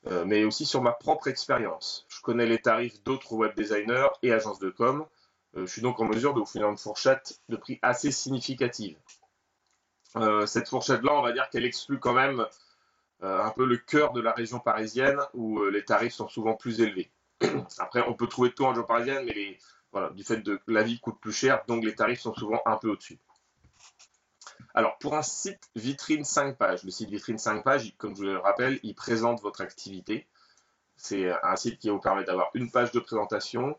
Euh, 0.06 0.25
mais 0.25 0.44
aussi 0.44 0.64
sur 0.64 0.81
ma 0.81 0.93
propre 0.93 1.28
expérience. 1.28 2.06
Je 2.08 2.22
connais 2.22 2.46
les 2.46 2.58
tarifs 2.58 3.02
d'autres 3.05 3.34
web 3.34 3.55
designers 3.55 4.08
et 4.22 4.32
agences 4.32 4.58
de 4.58 4.70
com. 4.70 5.05
Euh, 5.56 5.67
je 5.67 5.72
suis 5.72 5.82
donc 5.82 6.00
en 6.00 6.06
mesure 6.06 6.32
de 6.32 6.40
vous 6.40 6.46
faire 6.46 6.69
une 6.70 6.78
fourchette 6.78 7.40
de 7.50 7.56
prix 7.56 7.78
assez 7.82 8.11
significative. 8.11 8.96
Euh, 10.17 10.46
cette 10.46 10.69
fourchette-là, 10.69 11.12
on 11.12 11.22
va 11.22 11.32
dire 11.32 11.50
qu'elle 11.50 11.67
exclut 11.67 11.99
quand 11.99 12.14
même 12.14 12.46
un 13.22 13.50
peu 13.50 13.67
le 13.67 13.76
cœur 13.76 14.12
de 14.12 14.20
la 14.20 14.32
région 14.32 14.61
parisienne 14.61 15.19
où 15.34 15.62
les 15.64 15.84
tarifs 15.84 16.14
sont 16.14 16.28
souvent 16.28 16.55
plus 16.55 16.81
élevés. 16.81 17.11
Après, 17.78 18.02
on 18.06 18.14
peut 18.14 18.26
trouver 18.26 18.52
tout 18.52 18.64
en 18.64 18.70
région 18.70 18.84
parisienne, 18.84 19.25
mais 19.26 19.58
voilà, 19.93 20.11
du 20.11 20.25
fait 20.25 20.38
de 20.38 20.61
la 20.69 20.82
vie 20.82 21.00
coûte 21.00 21.19
plus 21.20 21.32
cher, 21.32 21.62
donc 21.67 21.84
les 21.84 21.94
tarifs 21.94 22.20
sont 22.20 22.34
souvent 22.34 22.62
un 22.67 22.76
peu 22.76 22.90
au-dessus. 22.90 23.19
Alors, 24.75 24.99
pour 24.99 25.17
un 25.17 25.22
site 25.22 25.69
vitrine 25.75 26.25
5 26.25 26.56
pages, 26.56 26.84
le 26.84 26.90
site 26.90 27.11
vitrine 27.11 27.38
5 27.38 27.64
pages, 27.64 27.93
comme 27.99 28.14
je 28.14 28.20
vous 28.20 28.26
le 28.26 28.38
rappelle, 28.38 28.78
il 28.82 28.94
présente 28.94 29.40
votre 29.43 29.61
activité. 29.62 30.28
C'est 30.96 31.32
un 31.43 31.56
site 31.56 31.78
qui 31.78 31.88
vous 31.88 31.99
permet 31.99 32.25
d'avoir 32.25 32.50
une 32.55 32.70
page 32.70 32.93
de 32.93 33.00
présentation 33.00 33.76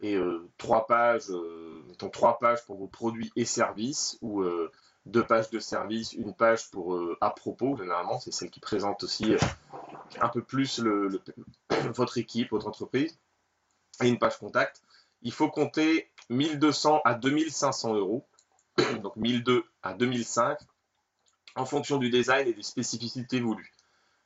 et 0.00 0.14
euh, 0.14 0.50
trois 0.58 0.86
pages, 0.86 1.30
euh, 1.30 1.82
mettons 1.88 2.10
trois 2.10 2.38
pages 2.38 2.64
pour 2.66 2.76
vos 2.76 2.88
produits 2.88 3.32
et 3.36 3.44
services 3.44 4.18
ou 4.20 4.42
euh, 4.42 4.70
deux 5.06 5.24
pages 5.24 5.50
de 5.50 5.58
services, 5.58 6.12
une 6.12 6.34
page 6.34 6.70
pour 6.70 7.00
à 7.20 7.30
propos, 7.30 7.76
généralement, 7.76 8.20
c'est 8.20 8.32
celle 8.32 8.50
qui 8.50 8.60
présente 8.60 9.02
aussi 9.04 9.34
un 10.20 10.28
peu 10.28 10.42
plus 10.42 10.80
votre 11.94 12.18
équipe, 12.18 12.50
votre 12.50 12.66
entreprise, 12.66 13.18
et 14.02 14.08
une 14.08 14.18
page 14.18 14.38
contact. 14.38 14.82
Il 15.22 15.32
faut 15.32 15.48
compter 15.48 16.10
1200 16.28 17.00
à 17.04 17.14
2500 17.14 17.94
euros 17.94 18.26
donc 19.02 19.16
1002 19.16 19.64
à 19.82 19.94
2005, 19.94 20.58
en 21.54 21.64
fonction 21.64 21.96
du 21.98 22.10
design 22.10 22.46
et 22.46 22.52
des 22.52 22.62
spécificités 22.62 23.40
voulues. 23.40 23.72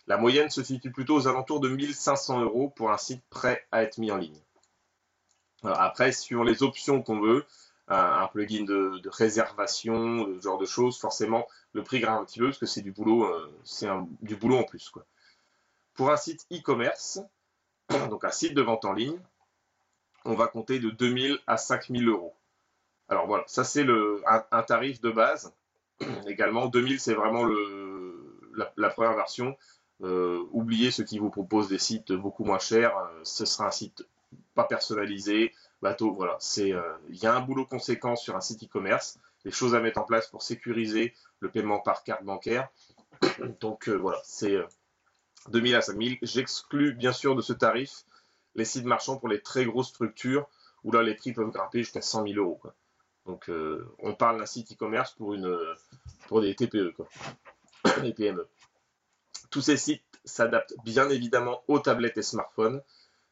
La 0.06 0.16
moyenne 0.16 0.50
se 0.50 0.62
situe 0.62 0.90
plutôt 0.90 1.16
aux 1.16 1.28
alentours 1.28 1.60
de 1.60 1.68
1500 1.68 2.40
euros 2.40 2.70
pour 2.70 2.90
un 2.90 2.98
site 2.98 3.22
prêt 3.30 3.64
à 3.70 3.82
être 3.82 3.98
mis 3.98 4.10
en 4.10 4.16
ligne. 4.16 4.40
après, 5.62 6.10
sur 6.10 6.42
les 6.42 6.62
options 6.62 7.02
qu'on 7.02 7.20
veut, 7.20 7.46
un, 7.90 8.26
plugin 8.28 8.64
de, 8.64 9.08
réservation, 9.08 10.26
ce 10.36 10.40
genre 10.40 10.58
de 10.58 10.66
choses, 10.66 10.98
forcément, 10.98 11.46
le 11.72 11.82
prix 11.82 12.00
grimpe 12.00 12.20
un 12.20 12.24
petit 12.24 12.38
peu 12.38 12.46
parce 12.46 12.58
que 12.58 12.66
c'est 12.66 12.82
du 12.82 12.92
boulot, 12.92 13.24
euh, 13.24 13.52
c'est 13.64 13.88
du 14.22 14.36
boulot 14.36 14.58
en 14.58 14.64
plus. 14.64 14.92
Pour 15.94 16.10
un 16.10 16.16
site 16.16 16.46
e-commerce, 16.52 17.20
donc 18.10 18.24
un 18.24 18.30
site 18.30 18.54
de 18.54 18.62
vente 18.62 18.84
en 18.84 18.92
ligne, 18.92 19.18
on 20.24 20.34
va 20.34 20.46
compter 20.46 20.78
de 20.78 20.90
2000 20.90 21.38
à 21.46 21.56
5000 21.56 22.08
euros. 22.08 22.34
Alors 23.08 23.26
voilà, 23.26 23.44
ça 23.48 23.64
c'est 23.64 23.84
un, 24.26 24.62
tarif 24.62 25.00
de 25.00 25.10
base. 25.10 25.52
Également, 26.26 26.66
2000 26.66 27.00
c'est 27.00 27.14
vraiment 27.14 27.44
la, 28.76 28.90
première 28.90 29.14
version. 29.14 29.56
Euh, 30.02 30.44
oubliez 30.52 30.90
ceux 30.90 31.04
qui 31.04 31.18
vous 31.18 31.30
proposent 31.30 31.68
des 31.68 31.78
sites 31.78 32.12
beaucoup 32.12 32.44
moins 32.44 32.58
chers. 32.58 32.96
Euh, 32.96 33.20
ce 33.24 33.44
sera 33.44 33.66
un 33.66 33.70
site 33.70 34.06
pas 34.54 34.64
personnalisé, 34.64 35.52
bateau. 35.82 36.12
Voilà, 36.14 36.36
c'est 36.40 36.72
euh, 36.72 36.82
il 37.08 37.16
y 37.16 37.26
a 37.26 37.34
un 37.34 37.40
boulot 37.40 37.66
conséquent 37.66 38.16
sur 38.16 38.36
un 38.36 38.40
site 38.40 38.64
e-commerce, 38.64 39.18
des 39.44 39.50
choses 39.50 39.74
à 39.74 39.80
mettre 39.80 40.00
en 40.00 40.04
place 40.04 40.28
pour 40.28 40.42
sécuriser 40.42 41.14
le 41.40 41.50
paiement 41.50 41.80
par 41.80 42.04
carte 42.04 42.24
bancaire. 42.24 42.68
Donc 43.60 43.88
voilà, 43.88 44.20
c'est 44.24 44.56
2000 45.48 45.74
à 45.76 45.82
5000. 45.82 46.18
J'exclus 46.22 46.94
bien 46.94 47.12
sûr 47.12 47.34
de 47.34 47.42
ce 47.42 47.52
tarif 47.52 48.04
les 48.54 48.64
sites 48.64 48.84
marchands 48.84 49.16
pour 49.16 49.28
les 49.28 49.40
très 49.40 49.64
grosses 49.64 49.88
structures 49.88 50.48
où 50.84 50.92
là 50.92 51.02
les 51.02 51.14
prix 51.14 51.32
peuvent 51.32 51.50
grimper 51.50 51.80
jusqu'à 51.80 52.00
100 52.00 52.26
000 52.26 52.38
euros. 52.38 52.60
Donc, 53.26 53.48
euh, 53.48 53.86
on 53.98 54.14
parle 54.14 54.38
d'un 54.38 54.46
site 54.46 54.72
e-commerce 54.72 55.12
pour, 55.12 55.36
pour 56.26 56.40
des 56.40 56.54
TPE, 56.54 56.92
quoi. 56.96 57.08
des 58.02 58.12
PME. 58.12 58.48
Tous 59.50 59.60
ces 59.60 59.76
sites 59.76 60.02
s'adaptent 60.24 60.74
bien 60.84 61.08
évidemment 61.10 61.62
aux 61.68 61.78
tablettes 61.78 62.18
et 62.18 62.22
smartphones. 62.22 62.82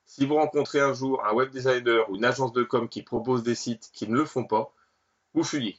Si 0.08 0.24
vous 0.24 0.36
rencontrez 0.36 0.80
un 0.80 0.94
jour 0.94 1.22
un 1.26 1.34
web 1.34 1.50
designer 1.50 2.08
ou 2.08 2.16
une 2.16 2.24
agence 2.24 2.54
de 2.54 2.62
com 2.62 2.88
qui 2.88 3.02
propose 3.02 3.42
des 3.42 3.54
sites 3.54 3.90
qui 3.92 4.08
ne 4.08 4.16
le 4.16 4.24
font 4.24 4.44
pas, 4.44 4.72
vous 5.34 5.44
fuyez 5.44 5.78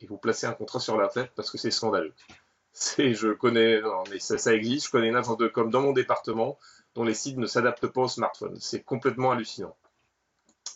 et 0.00 0.06
vous 0.06 0.16
placez 0.16 0.46
un 0.46 0.54
contrat 0.54 0.80
sur 0.80 0.96
la 0.96 1.08
tête 1.08 1.30
parce 1.36 1.50
que 1.50 1.58
c'est 1.58 1.70
scandaleux. 1.70 2.14
C'est, 2.72 3.12
je 3.12 3.28
connais, 3.28 3.82
non, 3.82 4.02
mais 4.10 4.18
ça, 4.18 4.54
existe. 4.54 4.86
Je 4.86 4.90
connais 4.90 5.08
une 5.08 5.16
agence 5.16 5.36
de 5.36 5.46
com 5.46 5.70
dans 5.70 5.82
mon 5.82 5.92
département 5.92 6.58
dont 6.94 7.04
les 7.04 7.12
sites 7.12 7.36
ne 7.36 7.46
s'adaptent 7.46 7.86
pas 7.86 8.00
au 8.00 8.08
smartphone. 8.08 8.56
C'est 8.58 8.82
complètement 8.82 9.32
hallucinant. 9.32 9.76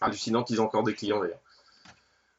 Hallucinant 0.03 0.45
qu'ils 0.45 0.57
aient 0.57 0.61
encore 0.61 0.83
des 0.83 0.95
clients 0.95 1.21
d'ailleurs. 1.21 1.41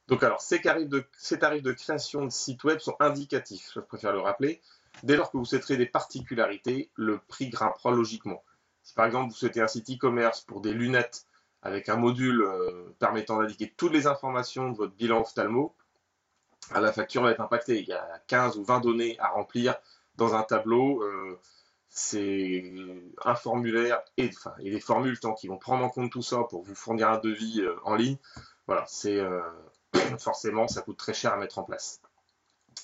Donc 0.10 0.22
alors, 0.22 0.42
ces 0.42 0.62
tarifs, 0.62 0.90
de, 0.90 1.72
création 1.72 2.26
de 2.26 2.30
sites 2.30 2.64
web 2.64 2.78
sont 2.80 2.96
indicatifs, 3.00 3.72
je 3.74 3.80
préfère 3.80 4.14
le 4.14 4.20
rappeler. 4.20 4.62
Dès 5.02 5.16
lors 5.16 5.32
que 5.32 5.38
vous 5.38 5.46
souhaiterez 5.46 5.78
des 5.78 5.88
particularités, 5.88 6.92
le 6.96 7.18
prix 7.18 7.50
grimpera 7.50 7.90
logiquement. 7.90 8.44
Si 8.84 8.94
par 8.94 9.06
exemple 9.06 9.30
vous 9.30 9.36
souhaitez 9.36 9.62
un 9.62 9.68
site 9.68 9.90
e-commerce 9.90 10.42
pour 10.42 10.62
des 10.62 10.74
lunettes 10.74 11.28
avec 11.62 11.90
un 11.90 11.96
module 11.96 12.42
euh, 12.42 12.96
permettant 13.00 13.40
d'indiquer 13.40 13.74
toutes 13.78 13.94
les 13.94 14.08
informations 14.08 14.72
de 14.72 14.78
votre 14.78 14.94
bilan 14.94 15.22
ophtalmo, 15.22 15.76
ah, 16.72 16.82
la 16.82 16.92
facture 16.92 17.24
va 17.24 17.32
être 17.32 17.42
impactée. 17.42 17.80
Il 17.80 17.88
y 17.88 17.94
a 17.94 18.22
15 18.28 18.58
ou 18.58 18.64
20 18.64 18.80
données 18.80 19.20
à 19.20 19.30
remplir 19.30 19.76
dans 20.16 20.36
un 20.36 20.44
tableau. 20.44 21.04
c'est 21.90 22.64
un 23.26 23.36
formulaire 23.36 24.02
et, 24.18 24.30
enfin, 24.30 24.54
des 24.60 24.80
formules 24.80 25.20
tant 25.20 25.34
qui 25.34 25.48
vont 25.48 25.58
prendre 25.58 25.84
en 25.84 25.90
compte 25.90 26.12
tout 26.12 26.22
ça 26.22 26.44
pour 26.50 26.64
vous 26.64 26.76
fournir 26.76 27.10
un 27.10 27.18
devis 27.18 27.62
en 27.84 27.96
ligne. 27.96 28.18
Voilà, 28.68 28.86
c'est 28.88 29.20
forcément 30.20 30.68
ça 30.68 30.82
coûte 30.82 30.98
très 30.98 31.14
cher 31.14 31.34
à 31.34 31.38
mettre 31.38 31.60
en 31.60 31.64
place. 31.64 32.02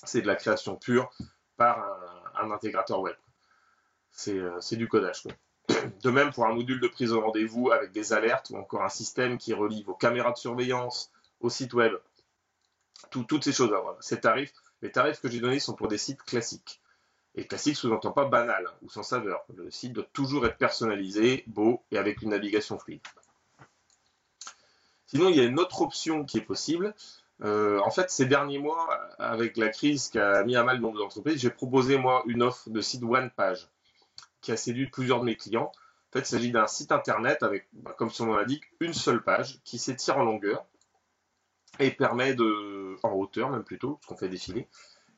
C'est 0.04 0.20
de 0.22 0.26
la 0.26 0.36
création 0.36 0.76
pure 0.76 1.10
par 1.56 1.84
un, 2.36 2.50
intégrateur 2.50 3.00
web. 3.00 3.16
C'est 4.10 4.76
du 4.76 4.88
codage. 4.88 5.24
De 6.02 6.10
même 6.10 6.32
pour 6.32 6.46
un 6.46 6.54
module 6.54 6.80
de 6.80 6.88
prise 6.88 7.10
de 7.10 7.16
rendez-vous 7.16 7.70
avec 7.70 7.92
des 7.92 8.12
alertes 8.12 8.50
ou 8.50 8.56
encore 8.56 8.82
un 8.82 8.88
système 8.88 9.38
qui 9.38 9.52
relie 9.52 9.82
vos 9.82 9.94
caméras 9.94 10.32
de 10.32 10.38
surveillance 10.38 11.10
au 11.40 11.50
site 11.50 11.74
web. 11.74 11.92
toutes 13.10 13.44
ces 13.44 13.52
choses-là. 13.52 13.82
Ces 14.00 14.20
tarifs, 14.20 14.52
les 14.82 14.90
tarifs 14.90 15.20
que 15.20 15.28
j'ai 15.28 15.40
donnés 15.40 15.60
sont 15.60 15.74
pour 15.74 15.88
des 15.88 15.98
sites 15.98 16.22
classiques. 16.22 16.80
Et 17.34 17.46
classique 17.46 17.76
sous-entend 17.76 18.12
pas 18.12 18.24
banal 18.24 18.68
ou 18.82 18.88
sans 18.88 19.02
saveur. 19.02 19.44
Le 19.54 19.70
site 19.70 19.92
doit 19.92 20.06
toujours 20.12 20.46
être 20.46 20.56
personnalisé, 20.56 21.44
beau 21.46 21.82
et 21.90 21.98
avec 21.98 22.22
une 22.22 22.30
navigation 22.30 22.78
fluide. 22.78 23.00
Sinon, 25.06 25.28
il 25.28 25.36
y 25.36 25.40
a 25.40 25.44
une 25.44 25.58
autre 25.58 25.82
option 25.82 26.24
qui 26.24 26.38
est 26.38 26.42
possible. 26.42 26.94
Euh, 27.42 27.80
en 27.80 27.90
fait, 27.90 28.10
ces 28.10 28.26
derniers 28.26 28.58
mois, 28.58 28.92
avec 29.18 29.56
la 29.56 29.68
crise 29.68 30.08
qui 30.08 30.18
a 30.18 30.42
mis 30.44 30.56
à 30.56 30.64
mal 30.64 30.76
le 30.76 30.82
nombre 30.82 30.98
d'entreprises, 30.98 31.40
j'ai 31.40 31.50
proposé 31.50 31.96
moi 31.96 32.22
une 32.26 32.42
offre 32.42 32.68
de 32.70 32.80
site 32.80 33.02
one 33.02 33.30
page 33.30 33.68
qui 34.40 34.52
a 34.52 34.56
séduit 34.56 34.88
plusieurs 34.88 35.20
de 35.20 35.24
mes 35.24 35.36
clients. 35.36 35.72
En 36.08 36.12
fait, 36.12 36.20
il 36.20 36.26
s'agit 36.26 36.50
d'un 36.50 36.66
site 36.66 36.92
internet 36.92 37.42
avec, 37.42 37.68
bah, 37.72 37.94
comme 37.96 38.10
son 38.10 38.26
nom 38.26 38.36
l'indique, 38.36 38.64
une 38.80 38.94
seule 38.94 39.22
page 39.22 39.60
qui 39.64 39.78
s'étire 39.78 40.18
en 40.18 40.24
longueur 40.24 40.64
et 41.78 41.90
permet 41.90 42.34
de, 42.34 42.96
en 43.02 43.12
hauteur 43.12 43.50
même 43.50 43.64
plutôt, 43.64 43.98
ce 44.02 44.06
qu'on 44.06 44.16
fait 44.16 44.28
défiler, 44.28 44.68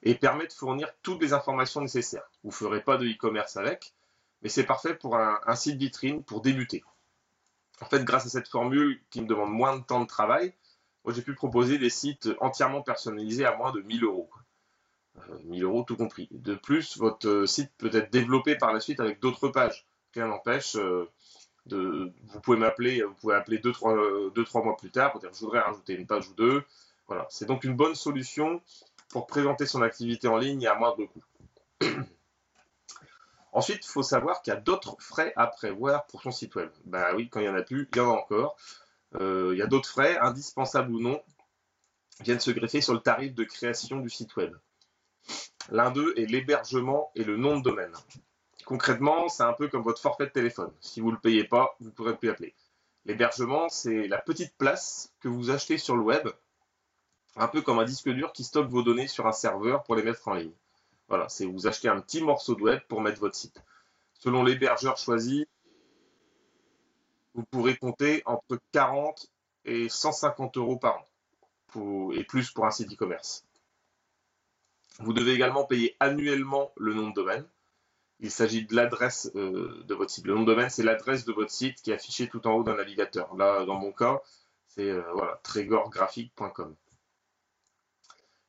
et 0.02 0.14
permet 0.14 0.46
de 0.46 0.52
fournir 0.52 0.88
toutes 1.02 1.22
les 1.22 1.32
informations 1.32 1.80
nécessaires. 1.80 2.28
Vous 2.42 2.50
ne 2.50 2.54
ferez 2.54 2.82
pas 2.82 2.96
de 2.96 3.06
e-commerce 3.06 3.56
avec, 3.56 3.94
mais 4.42 4.48
c'est 4.48 4.64
parfait 4.64 4.94
pour 4.94 5.16
un, 5.16 5.54
site 5.54 5.76
vitrine 5.76 6.24
pour 6.24 6.40
débuter. 6.40 6.82
En 7.80 7.86
fait, 7.86 8.04
grâce 8.04 8.26
à 8.26 8.28
cette 8.28 8.48
formule 8.48 9.00
qui 9.10 9.20
me 9.20 9.26
demande 9.26 9.52
moins 9.52 9.78
de 9.78 9.84
temps 9.84 10.00
de 10.00 10.06
travail, 10.06 10.54
j'ai 11.08 11.22
pu 11.22 11.34
proposer 11.34 11.78
des 11.78 11.90
sites 11.90 12.28
entièrement 12.40 12.82
personnalisés 12.82 13.44
à 13.44 13.56
moins 13.56 13.72
de 13.72 13.80
1000 13.80 14.04
euros. 14.04 14.30
1000 15.44 15.64
euros 15.64 15.82
tout 15.82 15.96
compris. 15.96 16.28
De 16.30 16.54
plus, 16.54 16.96
votre 16.98 17.28
euh, 17.28 17.46
site 17.46 17.72
peut 17.78 17.90
être 17.92 18.10
développé 18.12 18.56
par 18.56 18.72
la 18.72 18.80
suite 18.80 19.00
avec 19.00 19.20
d'autres 19.20 19.48
pages. 19.48 19.86
Rien 20.14 20.26
n'empêche, 20.26 20.76
euh, 20.76 21.08
de, 21.66 22.12
vous 22.28 22.40
pouvez 22.40 22.58
m'appeler, 22.58 23.02
vous 23.02 23.14
pouvez 23.14 23.34
appeler 23.34 23.58
2-3 23.58 23.92
euh, 23.92 24.62
mois 24.62 24.76
plus 24.76 24.90
tard 24.90 25.12
pour 25.12 25.20
dire 25.20 25.30
je 25.32 25.40
voudrais 25.40 25.60
rajouter 25.60 25.94
une 25.94 26.06
page 26.06 26.28
ou 26.28 26.34
deux. 26.34 26.64
Voilà, 27.06 27.26
c'est 27.30 27.46
donc 27.46 27.64
une 27.64 27.74
bonne 27.74 27.94
solution 27.94 28.62
pour 29.08 29.26
présenter 29.26 29.66
son 29.66 29.82
activité 29.82 30.28
en 30.28 30.38
ligne 30.38 30.66
à 30.66 30.74
moindre 30.74 31.04
coût. 31.06 31.24
Ensuite, 33.52 33.84
il 33.84 33.88
faut 33.88 34.04
savoir 34.04 34.42
qu'il 34.42 34.52
y 34.52 34.56
a 34.56 34.60
d'autres 34.60 34.96
frais 35.00 35.32
à 35.34 35.48
prévoir 35.48 36.06
pour 36.06 36.22
son 36.22 36.30
site 36.30 36.54
web. 36.54 36.70
Bah 36.84 37.14
oui, 37.16 37.28
quand 37.28 37.40
il 37.40 37.44
n'y 37.44 37.48
en 37.48 37.56
a 37.56 37.62
plus, 37.62 37.88
il 37.92 37.98
y 37.98 38.00
en 38.00 38.10
a 38.10 38.16
encore. 38.16 38.56
il 39.18 39.56
y 39.56 39.62
a 39.62 39.66
d'autres 39.66 39.88
frais, 39.88 40.16
indispensables 40.18 40.92
ou 40.92 41.00
non, 41.00 41.20
viennent 42.20 42.38
se 42.38 42.52
greffer 42.52 42.80
sur 42.80 42.94
le 42.94 43.00
tarif 43.00 43.34
de 43.34 43.42
création 43.42 43.98
du 43.98 44.08
site 44.08 44.36
web. 44.36 44.54
L'un 45.70 45.90
d'eux 45.90 46.14
est 46.16 46.26
l'hébergement 46.26 47.10
et 47.14 47.24
le 47.24 47.36
nom 47.36 47.58
de 47.58 47.62
domaine. 47.62 47.94
Concrètement, 48.64 49.28
c'est 49.28 49.42
un 49.42 49.52
peu 49.52 49.68
comme 49.68 49.82
votre 49.82 50.00
forfait 50.00 50.26
de 50.26 50.32
téléphone. 50.32 50.72
Si 50.80 51.00
vous 51.00 51.08
ne 51.08 51.14
le 51.14 51.20
payez 51.20 51.44
pas, 51.44 51.76
vous 51.80 51.86
ne 51.86 51.90
pourrez 51.92 52.16
plus 52.16 52.30
appeler. 52.30 52.54
L'hébergement, 53.04 53.68
c'est 53.68 54.08
la 54.08 54.18
petite 54.18 54.54
place 54.56 55.12
que 55.20 55.28
vous 55.28 55.50
achetez 55.50 55.78
sur 55.78 55.96
le 55.96 56.02
web, 56.02 56.28
un 57.36 57.48
peu 57.48 57.62
comme 57.62 57.78
un 57.78 57.84
disque 57.84 58.10
dur 58.10 58.32
qui 58.32 58.44
stocke 58.44 58.68
vos 58.68 58.82
données 58.82 59.08
sur 59.08 59.26
un 59.26 59.32
serveur 59.32 59.82
pour 59.84 59.94
les 59.96 60.02
mettre 60.02 60.28
en 60.28 60.34
ligne. 60.34 60.52
Voilà, 61.08 61.28
c'est 61.28 61.46
vous 61.46 61.66
achetez 61.66 61.88
un 61.88 62.00
petit 62.00 62.22
morceau 62.22 62.54
de 62.54 62.62
web 62.62 62.80
pour 62.88 63.00
mettre 63.00 63.20
votre 63.20 63.34
site. 63.34 63.62
Selon 64.14 64.44
l'hébergeur 64.44 64.98
choisi, 64.98 65.46
vous 67.34 67.44
pourrez 67.44 67.76
compter 67.76 68.22
entre 68.26 68.58
40 68.72 69.28
et 69.64 69.88
150 69.88 70.56
euros 70.56 70.76
par 70.76 70.98
an, 70.98 72.10
et 72.12 72.24
plus 72.24 72.50
pour 72.50 72.66
un 72.66 72.70
site 72.70 72.92
e-commerce. 72.92 73.46
Vous 74.98 75.12
devez 75.12 75.32
également 75.32 75.64
payer 75.64 75.96
annuellement 76.00 76.72
le 76.76 76.94
nom 76.94 77.08
de 77.08 77.14
domaine. 77.14 77.46
Il 78.18 78.30
s'agit 78.30 78.66
de 78.66 78.76
l'adresse 78.76 79.30
euh, 79.34 79.82
de 79.84 79.94
votre 79.94 80.10
site. 80.10 80.26
Le 80.26 80.34
nom 80.34 80.40
de 80.42 80.46
domaine, 80.46 80.68
c'est 80.68 80.82
l'adresse 80.82 81.24
de 81.24 81.32
votre 81.32 81.50
site 81.50 81.80
qui 81.80 81.90
est 81.90 81.94
affichée 81.94 82.28
tout 82.28 82.46
en 82.46 82.52
haut 82.52 82.62
d'un 82.62 82.76
navigateur. 82.76 83.34
Là, 83.34 83.64
dans 83.64 83.76
mon 83.76 83.92
cas, 83.92 84.20
c'est 84.66 84.90
euh, 84.90 85.02
voilà, 85.14 85.40
trégorgraphique.com. 85.42 86.74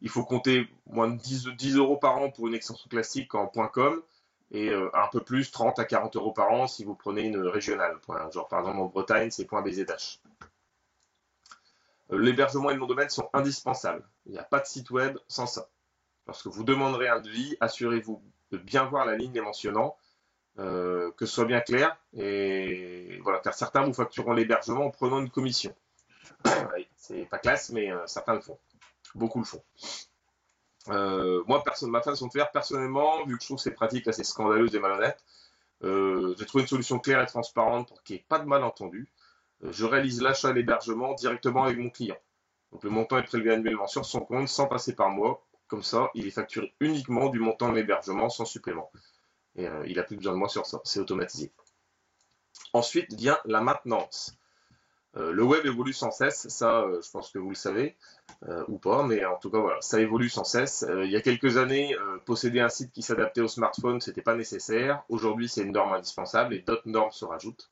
Il 0.01 0.09
faut 0.09 0.25
compter 0.25 0.67
moins 0.87 1.07
de 1.07 1.17
10, 1.17 1.77
euros 1.77 1.95
par 1.95 2.17
an 2.17 2.31
pour 2.31 2.47
une 2.47 2.55
extension 2.55 2.89
classique 2.89 3.33
en 3.35 3.47
.com 3.47 4.01
et 4.49 4.69
euh, 4.69 4.89
un 4.93 5.07
peu 5.07 5.21
plus, 5.21 5.51
30 5.51 5.79
à 5.79 5.85
40 5.85 6.15
euros 6.17 6.33
par 6.33 6.51
an 6.51 6.67
si 6.67 6.83
vous 6.83 6.95
prenez 6.95 7.21
une 7.21 7.37
régionale. 7.37 7.97
Genre 8.33 8.47
par 8.49 8.59
exemple 8.59 8.79
en 8.79 8.85
Bretagne, 8.87 9.31
c'est 9.31 9.47
.bzh. 9.49 10.19
L'hébergement 12.09 12.71
et 12.71 12.73
le 12.73 12.79
nom 12.79 12.87
de 12.87 12.93
domaine 12.93 13.09
sont 13.09 13.29
indispensables. 13.31 14.03
Il 14.25 14.33
n'y 14.33 14.37
a 14.37 14.43
pas 14.43 14.59
de 14.59 14.65
site 14.65 14.89
web 14.89 15.17
sans 15.29 15.45
ça. 15.45 15.69
Lorsque 16.27 16.47
vous 16.47 16.63
demanderez 16.63 17.07
un 17.07 17.19
devis, 17.19 17.57
assurez-vous 17.59 18.21
de 18.51 18.57
bien 18.57 18.85
voir 18.85 19.05
la 19.05 19.15
ligne 19.15 19.33
les 19.33 19.41
mentionnant, 19.41 19.97
euh, 20.59 21.11
que 21.11 21.25
ce 21.25 21.33
soit 21.33 21.45
bien 21.45 21.61
clair. 21.61 21.97
Et 22.13 23.19
voilà, 23.23 23.39
car 23.39 23.53
certains 23.53 23.83
vous 23.83 23.93
factureront 23.93 24.33
l'hébergement 24.33 24.85
en 24.85 24.91
prenant 24.91 25.19
une 25.19 25.29
commission. 25.29 25.73
c'est 26.97 27.25
pas 27.25 27.39
classe, 27.39 27.69
mais 27.71 27.91
euh, 27.91 28.05
certains 28.05 28.35
le 28.35 28.41
font. 28.41 28.59
Beaucoup 29.15 29.39
le 29.39 29.45
font. 29.45 29.63
Euh, 30.89 31.43
moi, 31.47 31.63
personne, 31.63 31.89
ma 31.89 32.01
façon 32.01 32.27
de 32.27 32.31
faire, 32.31 32.51
personnellement, 32.51 33.25
vu 33.25 33.37
que 33.37 33.41
je 33.41 33.47
trouve 33.47 33.59
ces 33.59 33.71
pratiques 33.71 34.07
assez 34.07 34.23
scandaleuses 34.23 34.75
et 34.75 34.79
malhonnêtes, 34.79 35.23
j'ai 35.83 36.45
trouvé 36.45 36.63
une 36.63 36.67
solution 36.67 36.99
claire 36.99 37.21
et 37.21 37.25
transparente 37.25 37.87
pour 37.87 38.03
qu'il 38.03 38.15
n'y 38.15 38.21
ait 38.21 38.25
pas 38.27 38.39
de 38.39 38.45
malentendu. 38.45 39.11
je 39.63 39.85
réalise 39.85 40.21
l'achat 40.21 40.51
et 40.51 40.53
l'hébergement 40.53 41.13
directement 41.15 41.63
avec 41.63 41.77
mon 41.77 41.89
client. 41.89 42.17
Donc 42.71 42.83
le 42.83 42.89
montant 42.89 43.17
est 43.17 43.23
prélevé 43.23 43.51
annuellement 43.51 43.87
sur 43.87 44.05
son 44.05 44.21
compte 44.21 44.47
sans 44.47 44.67
passer 44.67 44.95
par 44.95 45.09
moi 45.09 45.43
comme 45.71 45.83
ça, 45.83 46.11
il 46.15 46.27
est 46.27 46.31
facturé 46.31 46.73
uniquement 46.81 47.29
du 47.29 47.39
montant 47.39 47.69
de 47.69 47.75
l'hébergement 47.75 48.29
sans 48.29 48.43
supplément. 48.43 48.91
Et 49.55 49.65
euh, 49.69 49.87
il 49.87 49.95
n'a 49.95 50.03
plus 50.03 50.17
besoin 50.17 50.33
de 50.33 50.37
moi 50.37 50.49
sur 50.49 50.65
ça, 50.65 50.81
c'est 50.83 50.99
automatisé. 50.99 51.49
Ensuite 52.73 53.13
vient 53.13 53.39
la 53.45 53.61
maintenance. 53.61 54.37
Euh, 55.15 55.31
le 55.31 55.43
web 55.43 55.65
évolue 55.65 55.93
sans 55.93 56.11
cesse, 56.11 56.49
ça 56.49 56.81
euh, 56.81 57.01
je 57.01 57.09
pense 57.09 57.31
que 57.31 57.39
vous 57.39 57.47
le 57.47 57.55
savez, 57.55 57.95
ou 58.67 58.79
pas, 58.79 59.03
mais 59.03 59.23
en 59.23 59.37
tout 59.37 59.49
cas 59.49 59.59
voilà, 59.59 59.79
ça 59.79 60.01
évolue 60.01 60.27
sans 60.27 60.43
cesse. 60.43 60.85
il 60.89 61.09
y 61.09 61.15
a 61.15 61.21
quelques 61.21 61.55
années, 61.55 61.95
posséder 62.25 62.59
un 62.59 62.69
site 62.69 62.91
qui 62.91 63.01
s'adaptait 63.01 63.41
au 63.41 63.47
smartphone, 63.47 64.01
c'était 64.01 64.21
pas 64.21 64.35
nécessaire. 64.35 65.03
Aujourd'hui, 65.07 65.47
c'est 65.47 65.61
une 65.61 65.71
norme 65.71 65.93
indispensable 65.93 66.53
et 66.53 66.59
d'autres 66.59 66.87
normes 66.87 67.11
se 67.11 67.23
rajoutent. 67.23 67.71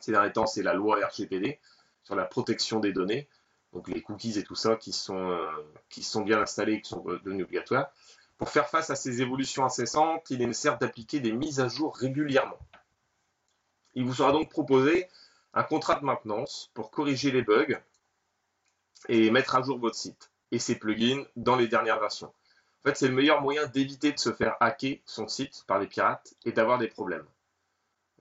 Ces 0.00 0.12
derniers 0.12 0.32
temps, 0.32 0.46
c'est 0.46 0.62
la 0.62 0.72
loi 0.72 0.98
RGPD 1.04 1.58
sur 2.04 2.14
la 2.14 2.24
protection 2.24 2.80
des 2.80 2.92
données 2.92 3.28
donc 3.76 3.88
les 3.88 4.00
cookies 4.00 4.38
et 4.38 4.42
tout 4.42 4.54
ça 4.54 4.76
qui 4.76 4.90
sont, 4.90 5.30
euh, 5.30 6.22
bien 6.24 6.40
installés 6.40 6.80
qui 6.80 6.88
sont 6.88 7.04
devenus 7.04 7.44
obligatoires. 7.44 7.92
Pour 8.38 8.48
faire 8.48 8.68
face 8.68 8.88
à 8.88 8.96
ces 8.96 9.20
évolutions 9.20 9.66
incessantes, 9.66 10.30
il 10.30 10.40
est 10.40 10.46
nécessaire 10.46 10.78
d'appliquer 10.78 11.20
des 11.20 11.32
mises 11.32 11.60
à 11.60 11.68
jour 11.68 11.94
régulièrement. 11.94 12.58
Il 13.94 14.04
vous 14.04 14.14
sera 14.14 14.32
donc 14.32 14.48
proposé 14.48 15.08
un 15.52 15.62
contrat 15.62 15.96
de 15.96 16.06
maintenance 16.06 16.70
pour 16.72 16.90
corriger 16.90 17.30
les 17.30 17.42
bugs 17.42 17.78
et 19.08 19.30
mettre 19.30 19.56
à 19.56 19.62
jour 19.62 19.78
votre 19.78 19.96
site 19.96 20.30
et 20.52 20.58
ses 20.58 20.76
plugins 20.76 21.24
dans 21.36 21.56
les 21.56 21.68
dernières 21.68 22.00
versions. 22.00 22.28
En 22.28 22.88
fait, 22.88 22.96
c'est 22.96 23.08
le 23.08 23.14
meilleur 23.14 23.42
moyen 23.42 23.66
d'éviter 23.66 24.12
de 24.12 24.18
se 24.18 24.32
faire 24.32 24.56
hacker 24.60 25.00
son 25.04 25.28
site 25.28 25.64
par 25.66 25.78
les 25.78 25.86
pirates 25.86 26.32
et 26.46 26.52
d'avoir 26.52 26.78
des 26.78 26.88
problèmes. 26.88 27.26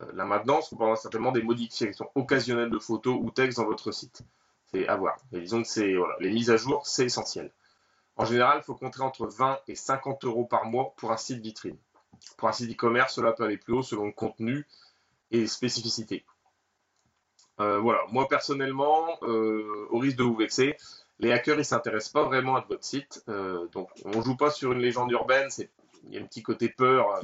Euh, 0.02 0.12
la 0.14 0.26
maintenance 0.26 0.70
comprendra 0.70 0.98
certainement 0.98 1.32
des 1.32 1.44
modifications 1.44 2.10
occasionnelles 2.16 2.72
de 2.72 2.80
photos 2.80 3.18
ou 3.22 3.32
textes 3.32 3.58
dans 3.60 3.66
votre 3.66 3.94
site 3.94 4.24
c'est 4.72 4.88
à 4.88 4.96
voir. 4.96 5.18
disons 5.32 5.62
que 5.62 5.68
c'est 5.68 5.94
les 6.20 6.32
mises 6.32 6.50
à 6.50 6.58
jour, 6.58 6.86
c'est 6.86 7.06
essentiel. 7.06 7.52
En 8.18 8.26
général, 8.26 8.60
il 8.62 8.64
faut 8.64 8.76
compter 8.76 9.02
entre 9.02 9.28
20 9.28 9.60
et 9.68 9.76
50 9.76 10.24
euros 10.26 10.46
par 10.46 10.66
mois 10.66 10.94
pour 10.98 11.12
un 11.12 11.18
site 11.18 11.42
vitrine. 11.42 11.78
Pour 12.38 12.48
un 12.48 12.54
site 12.54 12.72
e-commerce, 12.72 13.14
cela 13.14 13.34
peut 13.34 13.44
aller 13.44 13.58
plus 13.58 13.74
haut 13.74 13.84
selon 13.84 14.06
le 14.06 14.12
contenu 14.12 14.66
et 15.32 15.48
spécificité. 15.48 16.26
Euh, 17.60 17.80
voilà, 17.80 18.02
moi 18.12 18.28
personnellement, 18.28 19.18
euh, 19.24 19.88
au 19.90 20.00
risque 20.00 20.18
de 20.18 20.24
vous 20.24 20.36
vexer, 20.36 20.76
les 21.20 21.32
hackers 21.32 21.58
ils 21.58 21.66
s'intéressent 21.66 22.12
pas 22.12 22.24
vraiment 22.24 22.56
à 22.56 22.66
votre 22.68 22.84
site. 22.84 23.24
Euh, 23.30 23.68
donc 23.68 23.90
on 24.04 24.22
joue 24.22 24.36
pas 24.36 24.50
sur 24.50 24.72
une 24.74 24.80
légende 24.80 25.12
urbaine, 25.12 25.50
il 26.04 26.14
y 26.14 26.18
a 26.18 26.22
un 26.22 26.26
petit 26.26 26.44
côté 26.44 26.70
peur 26.70 27.22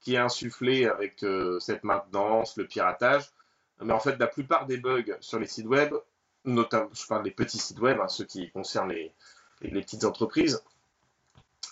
qui 0.00 0.14
est 0.14 0.18
insufflé 0.18 0.86
avec 0.86 1.24
cette 1.60 1.82
maintenance, 1.84 2.56
le 2.56 2.66
piratage. 2.66 3.32
Mais 3.80 3.92
en 3.92 3.98
fait, 3.98 4.16
la 4.18 4.26
plupart 4.26 4.66
des 4.66 4.76
bugs 4.76 5.16
sur 5.20 5.38
les 5.38 5.46
sites 5.46 5.66
web, 5.66 5.94
notamment, 6.44 6.90
je 6.92 7.06
parle 7.06 7.22
des 7.22 7.30
petits 7.30 7.58
sites 7.58 7.80
web, 7.80 7.98
hein, 8.00 8.08
ceux 8.08 8.24
qui 8.24 8.50
concernent 8.50 8.92
les, 8.92 9.14
petites 9.60 10.04
entreprises, 10.04 10.62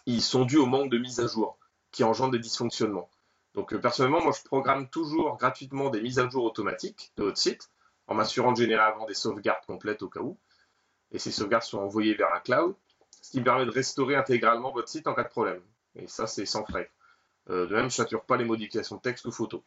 ils 0.06 0.22
sont 0.22 0.44
dus 0.44 0.56
au 0.56 0.66
manque 0.66 0.90
de 0.90 0.98
mise 0.98 1.20
à 1.20 1.26
jour 1.26 1.58
qui 1.90 2.04
engendre 2.04 2.32
des 2.32 2.38
dysfonctionnements. 2.38 3.10
Donc 3.54 3.74
euh, 3.74 3.78
personnellement, 3.78 4.22
moi 4.22 4.32
je 4.36 4.42
programme 4.42 4.88
toujours 4.88 5.36
gratuitement 5.36 5.90
des 5.90 6.00
mises 6.00 6.18
à 6.18 6.28
jour 6.28 6.44
automatiques 6.44 7.12
de 7.16 7.24
votre 7.24 7.36
site 7.36 7.70
en 8.06 8.14
m'assurant 8.14 8.52
de 8.52 8.56
générer 8.56 8.82
avant 8.82 9.04
des 9.04 9.14
sauvegardes 9.14 9.64
complètes 9.66 10.02
au 10.02 10.08
cas 10.08 10.20
où. 10.20 10.38
Et 11.12 11.18
ces 11.18 11.30
sauvegardes 11.30 11.64
sont 11.64 11.78
envoyées 11.78 12.14
vers 12.14 12.32
un 12.34 12.40
cloud, 12.40 12.74
ce 13.20 13.30
qui 13.30 13.40
me 13.40 13.44
permet 13.44 13.66
de 13.66 13.70
restaurer 13.70 14.16
intégralement 14.16 14.72
votre 14.72 14.88
site 14.88 15.06
en 15.06 15.14
cas 15.14 15.24
de 15.24 15.28
problème. 15.28 15.60
Et 15.94 16.06
ça, 16.06 16.26
c'est 16.26 16.46
sans 16.46 16.64
frais. 16.64 16.90
de 17.48 17.66
même, 17.66 17.84
ne 17.84 17.90
sature 17.90 18.24
pas 18.24 18.38
les 18.38 18.46
modifications 18.46 18.96
de 18.96 19.02
texte 19.02 19.26
ou 19.26 19.30
photos. 19.30 19.60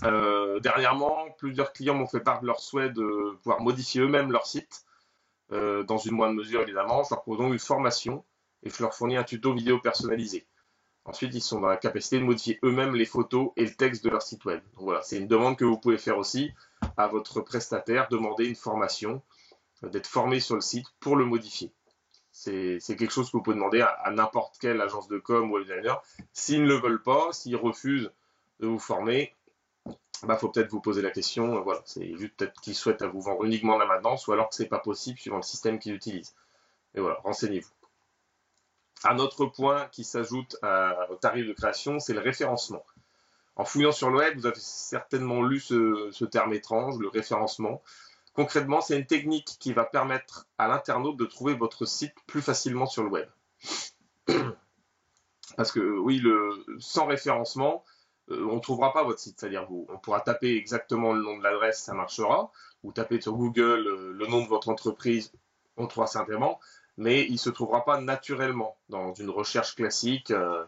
Dernièrement, 0.00 1.30
plusieurs 1.38 1.72
clients 1.72 1.94
m'ont 1.94 2.06
fait 2.06 2.20
part 2.20 2.40
de 2.40 2.46
leur 2.46 2.60
souhait 2.60 2.90
de 2.90 3.36
pouvoir 3.42 3.60
modifier 3.60 4.00
eux-mêmes 4.00 4.32
leur 4.32 4.46
site, 4.46 4.84
dans 5.50 5.98
une 5.98 6.14
moindre 6.14 6.34
mesure 6.34 6.62
évidemment. 6.62 7.04
Je 7.04 7.10
leur 7.10 7.22
propose 7.22 7.38
donc 7.38 7.52
une 7.52 7.58
formation 7.58 8.24
et 8.62 8.70
je 8.70 8.82
leur 8.82 8.94
fournis 8.94 9.16
un 9.16 9.24
tuto 9.24 9.52
vidéo 9.52 9.78
personnalisé. 9.78 10.46
Ensuite, 11.04 11.34
ils 11.34 11.40
sont 11.40 11.60
dans 11.60 11.68
la 11.68 11.76
capacité 11.76 12.18
de 12.18 12.24
modifier 12.24 12.60
eux-mêmes 12.62 12.94
les 12.94 13.04
photos 13.04 13.50
et 13.56 13.64
le 13.64 13.74
texte 13.74 14.04
de 14.04 14.10
leur 14.10 14.22
site 14.22 14.44
web. 14.44 14.62
Donc 14.74 14.84
voilà, 14.84 15.02
c'est 15.02 15.16
une 15.16 15.26
demande 15.26 15.56
que 15.56 15.64
vous 15.64 15.76
pouvez 15.76 15.98
faire 15.98 16.16
aussi 16.16 16.52
à 16.96 17.08
votre 17.08 17.40
prestataire, 17.40 18.08
demander 18.08 18.46
une 18.46 18.54
formation, 18.54 19.20
euh, 19.82 19.88
d'être 19.88 20.06
formé 20.06 20.38
sur 20.38 20.54
le 20.54 20.60
site 20.60 20.86
pour 21.00 21.16
le 21.16 21.24
modifier. 21.24 21.72
C'est 22.30 22.78
quelque 22.86 23.10
chose 23.10 23.30
que 23.30 23.36
vous 23.36 23.42
pouvez 23.42 23.56
demander 23.56 23.82
à, 23.82 24.10
n'importe 24.10 24.56
quelle 24.58 24.80
agence 24.80 25.06
de 25.06 25.18
com 25.18 25.52
ou 25.52 25.60
designer. 25.60 26.02
S'ils 26.32 26.62
ne 26.62 26.68
le 26.68 26.76
veulent 26.76 27.02
pas, 27.02 27.32
s'ils 27.32 27.56
refusent 27.56 28.10
de 28.60 28.66
vous 28.66 28.78
former, 28.78 29.34
bah, 30.26 30.36
faut 30.36 30.48
peut-être 30.48 30.70
vous 30.70 30.80
poser 30.80 31.02
la 31.02 31.10
question. 31.10 31.56
Euh, 31.56 31.60
voilà, 31.60 31.80
c'est 31.84 32.16
juste 32.16 32.36
peut-être 32.36 32.60
qu'ils 32.60 32.74
souhaitent 32.74 33.02
vous 33.02 33.20
vendre 33.20 33.44
uniquement 33.44 33.78
la 33.78 33.86
maintenance 33.86 34.26
ou 34.26 34.32
alors 34.32 34.48
que 34.48 34.54
ce 34.54 34.62
n'est 34.62 34.68
pas 34.68 34.78
possible 34.78 35.18
suivant 35.18 35.36
le 35.36 35.42
système 35.42 35.78
qu'ils 35.78 35.94
utilisent. 35.94 36.34
Et 36.94 37.00
voilà, 37.00 37.18
renseignez-vous. 37.24 37.70
Un 39.04 39.18
autre 39.18 39.46
point 39.46 39.88
qui 39.88 40.04
s'ajoute 40.04 40.56
au 41.10 41.16
tarif 41.16 41.46
de 41.48 41.52
création, 41.52 41.98
c'est 41.98 42.14
le 42.14 42.20
référencement. 42.20 42.84
En 43.56 43.64
fouillant 43.64 43.92
sur 43.92 44.10
le 44.10 44.18
web, 44.18 44.38
vous 44.38 44.46
avez 44.46 44.58
certainement 44.58 45.42
lu 45.42 45.60
ce, 45.60 46.24
terme 46.24 46.54
étrange, 46.54 46.98
le 46.98 47.08
référencement. 47.08 47.82
Concrètement, 48.34 48.80
c'est 48.80 48.96
une 48.98 49.06
technique 49.06 49.56
qui 49.58 49.72
va 49.72 49.84
permettre 49.84 50.46
à 50.56 50.68
l'internaute 50.68 51.16
de 51.16 51.26
trouver 51.26 51.54
votre 51.54 51.84
site 51.84 52.14
plus 52.26 52.40
facilement 52.40 52.86
sur 52.86 53.02
le 53.02 53.10
web. 53.10 53.28
Parce 55.56 55.72
que 55.72 55.80
oui, 55.80 56.22
sans 56.78 57.06
référencement, 57.06 57.84
euh, 58.32 58.48
on 58.50 58.56
ne 58.56 58.60
trouvera 58.60 58.92
pas 58.92 59.04
votre 59.04 59.18
site. 59.20 59.38
C'est-à-dire, 59.38 59.66
on 59.70 59.98
pourra 59.98 60.20
taper 60.20 60.56
exactement 60.56 61.12
le 61.12 61.22
nom 61.22 61.38
de 61.38 61.42
l'adresse, 61.42 61.82
ça 61.82 61.94
marchera. 61.94 62.50
Ou 62.82 62.92
taper 62.92 63.20
sur 63.20 63.34
Google 63.34 63.86
euh, 63.86 64.12
le 64.12 64.26
nom 64.26 64.42
de 64.42 64.48
votre 64.48 64.68
entreprise, 64.68 65.32
on 65.76 65.86
trouvera 65.86 66.06
simplement 66.06 66.58
mais 66.98 67.24
il 67.26 67.32
ne 67.32 67.38
se 67.38 67.50
trouvera 67.50 67.84
pas 67.84 68.00
naturellement 68.00 68.76
dans 68.88 69.14
une 69.14 69.30
recherche 69.30 69.74
classique, 69.74 70.30
euh, 70.30 70.64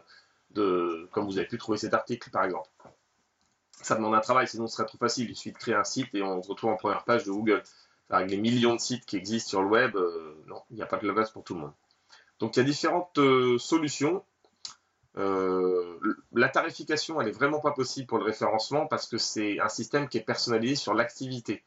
comme 1.11 1.25
vous 1.25 1.37
avez 1.37 1.47
pu 1.47 1.57
trouver 1.57 1.77
cet 1.77 1.93
article 1.93 2.29
par 2.31 2.45
exemple. 2.45 2.69
Ça 3.81 3.95
demande 3.95 4.15
un 4.15 4.21
travail, 4.21 4.47
sinon 4.47 4.67
ce 4.67 4.75
serait 4.75 4.87
trop 4.87 4.97
facile. 4.97 5.29
Il 5.29 5.35
suffit 5.35 5.51
de 5.51 5.57
créer 5.57 5.75
un 5.75 5.83
site 5.83 6.13
et 6.15 6.23
on 6.23 6.41
se 6.41 6.49
retrouve 6.49 6.71
en 6.71 6.77
première 6.77 7.03
page 7.03 7.25
de 7.25 7.31
Google. 7.31 7.61
Avec 8.09 8.29
les 8.29 8.37
millions 8.37 8.75
de 8.75 8.79
sites 8.79 9.05
qui 9.05 9.17
existent 9.17 9.49
sur 9.49 9.61
le 9.61 9.67
web, 9.67 9.95
non, 10.47 10.61
il 10.69 10.77
n'y 10.77 10.81
a 10.81 10.85
pas 10.85 10.97
de 10.97 11.07
la 11.07 11.13
place 11.13 11.31
pour 11.31 11.43
tout 11.43 11.55
le 11.55 11.61
monde. 11.61 11.73
Donc 12.39 12.55
il 12.55 12.59
y 12.59 12.61
a 12.61 12.65
différentes 12.65 13.19
euh, 15.17 15.97
la 16.33 16.49
tarification, 16.49 17.19
elle 17.19 17.27
n'est 17.27 17.33
vraiment 17.33 17.59
pas 17.59 17.71
possible 17.71 18.07
pour 18.07 18.17
le 18.17 18.25
référencement 18.25 18.87
parce 18.87 19.07
que 19.07 19.17
c'est 19.17 19.59
un 19.59 19.69
système 19.69 20.09
qui 20.09 20.17
est 20.17 20.25
personnalisé 20.25 20.75
sur 20.75 20.93
l'activité. 20.93 21.63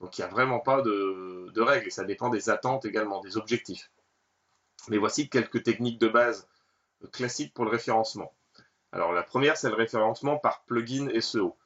Donc 0.00 0.18
il 0.18 0.22
n'y 0.22 0.26
a 0.26 0.30
vraiment 0.30 0.60
pas 0.60 0.82
de, 0.82 1.50
de, 1.52 1.60
règles 1.60 1.86
et 1.86 1.90
ça 1.90 2.04
dépend 2.04 2.28
des 2.28 2.50
attentes 2.50 2.84
également, 2.84 3.20
des 3.20 3.36
objectifs. 3.36 3.90
Mais 4.88 4.98
voici 4.98 5.28
quelques 5.28 5.62
techniques 5.62 5.98
de 5.98 6.08
base 6.08 6.48
classiques 7.12 7.54
pour 7.54 7.64
le 7.64 7.70
référencement. 7.70 8.32
Alors 8.92 9.12
la 9.12 9.22
première, 9.22 9.56
c'est 9.56 9.68
le 9.68 9.74
référencement 9.74 10.38
par 10.38 10.64
plugin 10.64 11.08
SEO. 11.20 11.56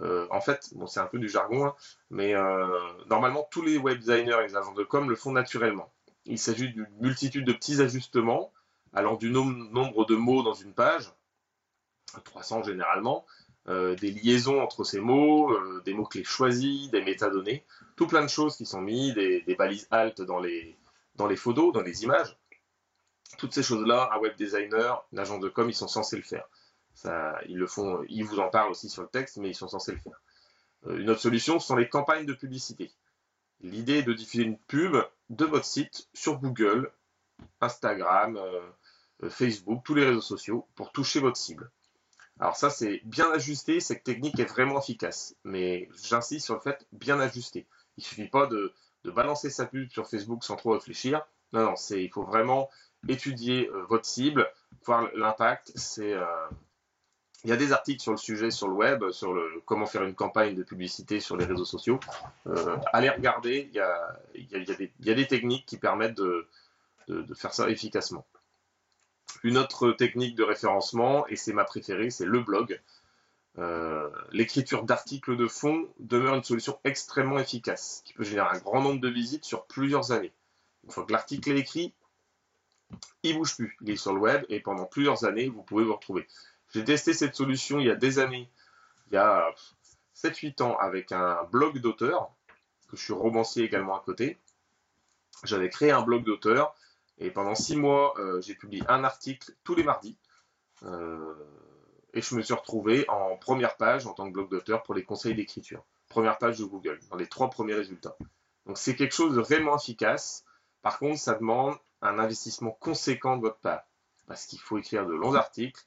Euh, 0.00 0.26
en 0.30 0.40
fait, 0.40 0.70
bon, 0.74 0.86
c'est 0.86 1.00
un 1.00 1.06
peu 1.06 1.18
du 1.18 1.28
jargon, 1.28 1.66
hein, 1.66 1.74
mais 2.10 2.34
euh, 2.34 2.66
normalement 3.06 3.46
tous 3.50 3.62
les 3.62 3.78
web 3.78 3.98
designers 3.98 4.38
et 4.40 4.48
les 4.48 4.56
agents 4.56 4.74
de 4.74 4.82
com 4.82 5.08
le 5.08 5.16
font 5.16 5.32
naturellement. 5.32 5.92
Il 6.24 6.38
s'agit 6.38 6.72
d'une 6.72 6.88
multitude 7.00 7.44
de 7.44 7.52
petits 7.52 7.80
ajustements 7.80 8.52
allant 8.94 9.16
du 9.16 9.30
nombre 9.30 10.06
de 10.06 10.14
mots 10.14 10.42
dans 10.42 10.54
une 10.54 10.74
page, 10.74 11.12
300 12.24 12.64
généralement, 12.64 13.26
euh, 13.68 13.94
des 13.96 14.10
liaisons 14.10 14.60
entre 14.60 14.84
ces 14.84 15.00
mots, 15.00 15.56
des 15.84 15.94
mots-clés 15.94 16.24
choisis, 16.24 16.90
des 16.90 17.02
métadonnées, 17.02 17.64
tout 17.96 18.06
plein 18.06 18.22
de 18.22 18.28
choses 18.28 18.56
qui 18.56 18.66
sont 18.66 18.80
mises, 18.80 19.14
des, 19.14 19.56
balises 19.58 19.88
alt 19.90 20.20
dans 20.22 20.38
les, 20.38 20.76
photos, 21.36 21.72
dans 21.72 21.82
les 21.82 22.04
images. 22.04 22.36
Toutes 23.38 23.52
ces 23.52 23.62
choses-là, 23.62 24.10
un 24.12 24.18
web 24.18 24.36
designer, 24.36 25.04
un 25.12 25.18
agent 25.18 25.38
de 25.38 25.48
com, 25.48 25.68
ils 25.68 25.74
sont 25.74 25.88
censés 25.88 26.16
le 26.16 26.22
faire. 26.22 26.46
Ils 27.48 27.58
le 27.58 27.66
font, 27.66 28.04
ils 28.08 28.24
vous 28.24 28.38
en 28.38 28.48
parlent 28.48 28.70
aussi 28.70 28.88
sur 28.88 29.02
le 29.02 29.08
texte, 29.08 29.38
mais 29.38 29.50
ils 29.50 29.54
sont 29.54 29.68
censés 29.68 29.92
le 29.92 29.98
faire. 29.98 30.20
Euh, 30.86 30.98
une 30.98 31.10
autre 31.10 31.20
solution, 31.20 31.58
ce 31.58 31.66
sont 31.66 31.76
les 31.76 31.88
campagnes 31.88 32.26
de 32.26 32.34
publicité. 32.34 32.92
L'idée 33.60 33.98
est 33.98 34.02
de 34.02 34.12
diffuser 34.12 34.44
une 34.44 34.58
pub 34.58 34.96
de 35.30 35.44
votre 35.44 35.64
site 35.64 36.08
sur 36.12 36.38
Google, 36.38 36.92
Instagram, 37.60 38.36
euh, 38.36 38.40
euh, 38.40 38.70
Facebook, 39.28 39.82
tous 39.84 39.94
les 39.94 40.04
réseaux 40.04 40.20
sociaux 40.20 40.66
pour 40.74 40.92
toucher 40.92 41.20
votre 41.20 41.36
cible. 41.36 41.70
Alors 42.40 42.56
ça, 42.56 42.70
c'est 42.70 43.00
bien 43.04 43.30
ajusté, 43.30 43.80
cette 43.80 44.02
technique 44.02 44.38
est 44.40 44.44
vraiment 44.44 44.80
efficace. 44.80 45.36
Mais 45.44 45.88
j'insiste 46.02 46.46
sur 46.46 46.54
le 46.54 46.60
fait 46.60 46.86
bien 46.92 47.20
ajusté. 47.20 47.66
Il 47.96 48.00
ne 48.00 48.04
suffit 48.04 48.28
pas 48.28 48.46
de, 48.46 48.72
balancer 49.04 49.50
sa 49.50 49.66
pub 49.66 49.90
sur 49.90 50.08
Facebook 50.08 50.42
sans 50.44 50.56
trop 50.56 50.72
réfléchir. 50.72 51.24
Non, 51.52 51.62
non, 51.62 51.74
il 51.90 52.10
faut 52.10 52.24
vraiment 52.24 52.70
étudier 53.06 53.68
euh, 53.68 53.84
votre 53.84 54.06
cible, 54.06 54.50
voir 54.84 55.08
l'impact. 55.14 55.72
C'est 55.76 56.14
euh, 56.14 56.24
il 57.44 57.50
y 57.50 57.52
a 57.52 57.56
des 57.56 57.72
articles 57.72 58.00
sur 58.00 58.12
le 58.12 58.16
sujet 58.16 58.50
sur 58.50 58.66
le 58.66 58.74
web, 58.74 59.10
sur 59.10 59.34
le, 59.34 59.62
comment 59.66 59.84
faire 59.84 60.02
une 60.02 60.14
campagne 60.14 60.54
de 60.54 60.62
publicité 60.62 61.20
sur 61.20 61.36
les 61.36 61.44
réseaux 61.44 61.66
sociaux. 61.66 62.00
Euh, 62.46 62.76
allez 62.92 63.10
regarder, 63.10 63.68
il 63.68 63.74
y 63.74 63.80
a, 63.80 64.18
il 64.34 64.50
y, 64.50 65.10
a, 65.10 65.14
des, 65.14 65.26
techniques 65.26 65.66
qui 65.66 65.76
permettent 65.76 66.16
de, 66.16 66.48
de, 67.08 67.34
faire 67.34 67.52
ça 67.52 67.68
efficacement. 67.68 68.24
Une 69.42 69.58
autre 69.58 69.92
technique 69.92 70.36
de 70.36 70.42
référencement, 70.42 71.26
et 71.28 71.36
c'est 71.36 71.52
ma 71.52 71.64
préférée, 71.64 72.10
c'est 72.10 72.24
le 72.24 72.40
blog. 72.40 72.80
Euh, 73.58 74.10
L'écriture 74.32 74.84
d'articles 74.84 75.36
de 75.36 75.46
fond 75.46 75.88
demeure 75.98 76.34
une 76.34 76.44
solution 76.44 76.78
extrêmement 76.84 77.38
efficace, 77.38 78.02
qui 78.04 78.14
peut 78.14 78.24
générer 78.24 78.48
un 78.56 78.58
grand 78.58 78.80
nombre 78.80 79.00
de 79.00 79.08
visites 79.08 79.44
sur 79.44 79.66
plusieurs 79.66 80.12
années. 80.12 80.32
Une 80.84 80.90
fois 80.90 81.04
que 81.04 81.12
l'article 81.12 81.50
est 81.52 81.58
écrit, 81.58 81.94
il 83.22 83.36
bouge 83.36 83.56
plus. 83.56 83.76
Il 83.80 83.90
est 83.90 83.96
sur 83.96 84.12
le 84.12 84.20
web 84.20 84.44
et 84.48 84.60
pendant 84.60 84.84
plusieurs 84.84 85.24
années, 85.24 85.48
vous 85.48 85.62
pouvez 85.62 85.84
vous 85.84 85.94
retrouver. 85.94 86.26
J'ai 86.72 86.84
testé 86.84 87.12
cette 87.12 87.34
solution 87.34 87.78
il 87.78 87.86
y 87.86 87.90
a 87.90 87.94
des 87.94 88.18
années, 88.18 88.50
il 89.10 89.14
y 89.14 89.16
a 89.16 89.54
7-8 90.16 90.62
ans, 90.62 90.76
avec 90.78 91.12
un 91.12 91.44
blog 91.44 91.78
d'auteur, 91.78 92.30
que 92.88 92.96
je 92.96 93.02
suis 93.02 93.12
romancier 93.12 93.64
également 93.64 93.96
à 93.96 94.00
côté. 94.00 94.38
J'avais 95.44 95.68
créé 95.68 95.90
un 95.90 96.02
blog 96.02 96.24
d'auteur 96.24 96.74
et 97.18 97.30
pendant 97.30 97.54
6 97.54 97.76
mois, 97.76 98.14
euh, 98.18 98.40
j'ai 98.40 98.54
publié 98.54 98.82
un 98.88 99.04
article 99.04 99.52
tous 99.62 99.74
les 99.74 99.84
mardis. 99.84 100.18
Euh, 100.82 101.34
et 102.12 102.20
je 102.20 102.34
me 102.34 102.42
suis 102.42 102.54
retrouvé 102.54 103.08
en 103.08 103.36
première 103.36 103.76
page 103.76 104.06
en 104.06 104.12
tant 104.12 104.26
que 104.26 104.32
blog 104.32 104.50
d'auteur 104.50 104.82
pour 104.82 104.94
les 104.94 105.04
conseils 105.04 105.34
d'écriture. 105.34 105.84
Première 106.08 106.38
page 106.38 106.58
de 106.58 106.64
Google, 106.64 107.00
dans 107.10 107.16
les 107.16 107.26
trois 107.26 107.50
premiers 107.50 107.74
résultats. 107.74 108.16
Donc 108.66 108.78
c'est 108.78 108.94
quelque 108.94 109.14
chose 109.14 109.34
de 109.34 109.40
vraiment 109.40 109.76
efficace. 109.76 110.44
Par 110.82 110.98
contre, 110.98 111.18
ça 111.18 111.34
demande 111.34 111.76
un 112.02 112.18
investissement 112.18 112.70
conséquent 112.70 113.36
de 113.36 113.42
votre 113.42 113.58
part. 113.58 113.84
Parce 114.26 114.46
qu'il 114.46 114.60
faut 114.60 114.78
écrire 114.78 115.06
de 115.06 115.12
longs 115.12 115.34
articles, 115.34 115.82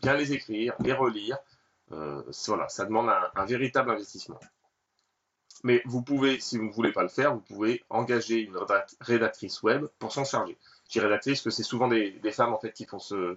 bien 0.00 0.14
les 0.14 0.32
écrire, 0.32 0.74
les 0.80 0.92
relire. 0.92 1.38
Euh, 1.92 2.22
voilà, 2.46 2.68
ça 2.68 2.84
demande 2.84 3.08
un, 3.08 3.44
véritable 3.46 3.90
investissement. 3.90 4.40
Mais 5.64 5.82
vous 5.86 6.02
pouvez, 6.02 6.38
si 6.40 6.56
vous 6.56 6.66
ne 6.66 6.72
voulez 6.72 6.92
pas 6.92 7.02
le 7.02 7.08
faire, 7.08 7.34
vous 7.34 7.40
pouvez 7.40 7.84
engager 7.90 8.40
une 8.40 8.56
rédactrice 9.00 9.62
web 9.62 9.86
pour 9.98 10.12
s'en 10.12 10.24
charger. 10.24 10.56
Je 10.86 10.92
dis 10.92 11.00
rédactrice 11.00 11.42
parce 11.42 11.56
que 11.56 11.62
c'est 11.62 11.68
souvent 11.68 11.88
des, 11.88 12.20
femmes 12.32 12.52
en 12.52 12.58
fait 12.58 12.72
qui 12.72 12.86
font 12.86 13.00
ce, 13.00 13.36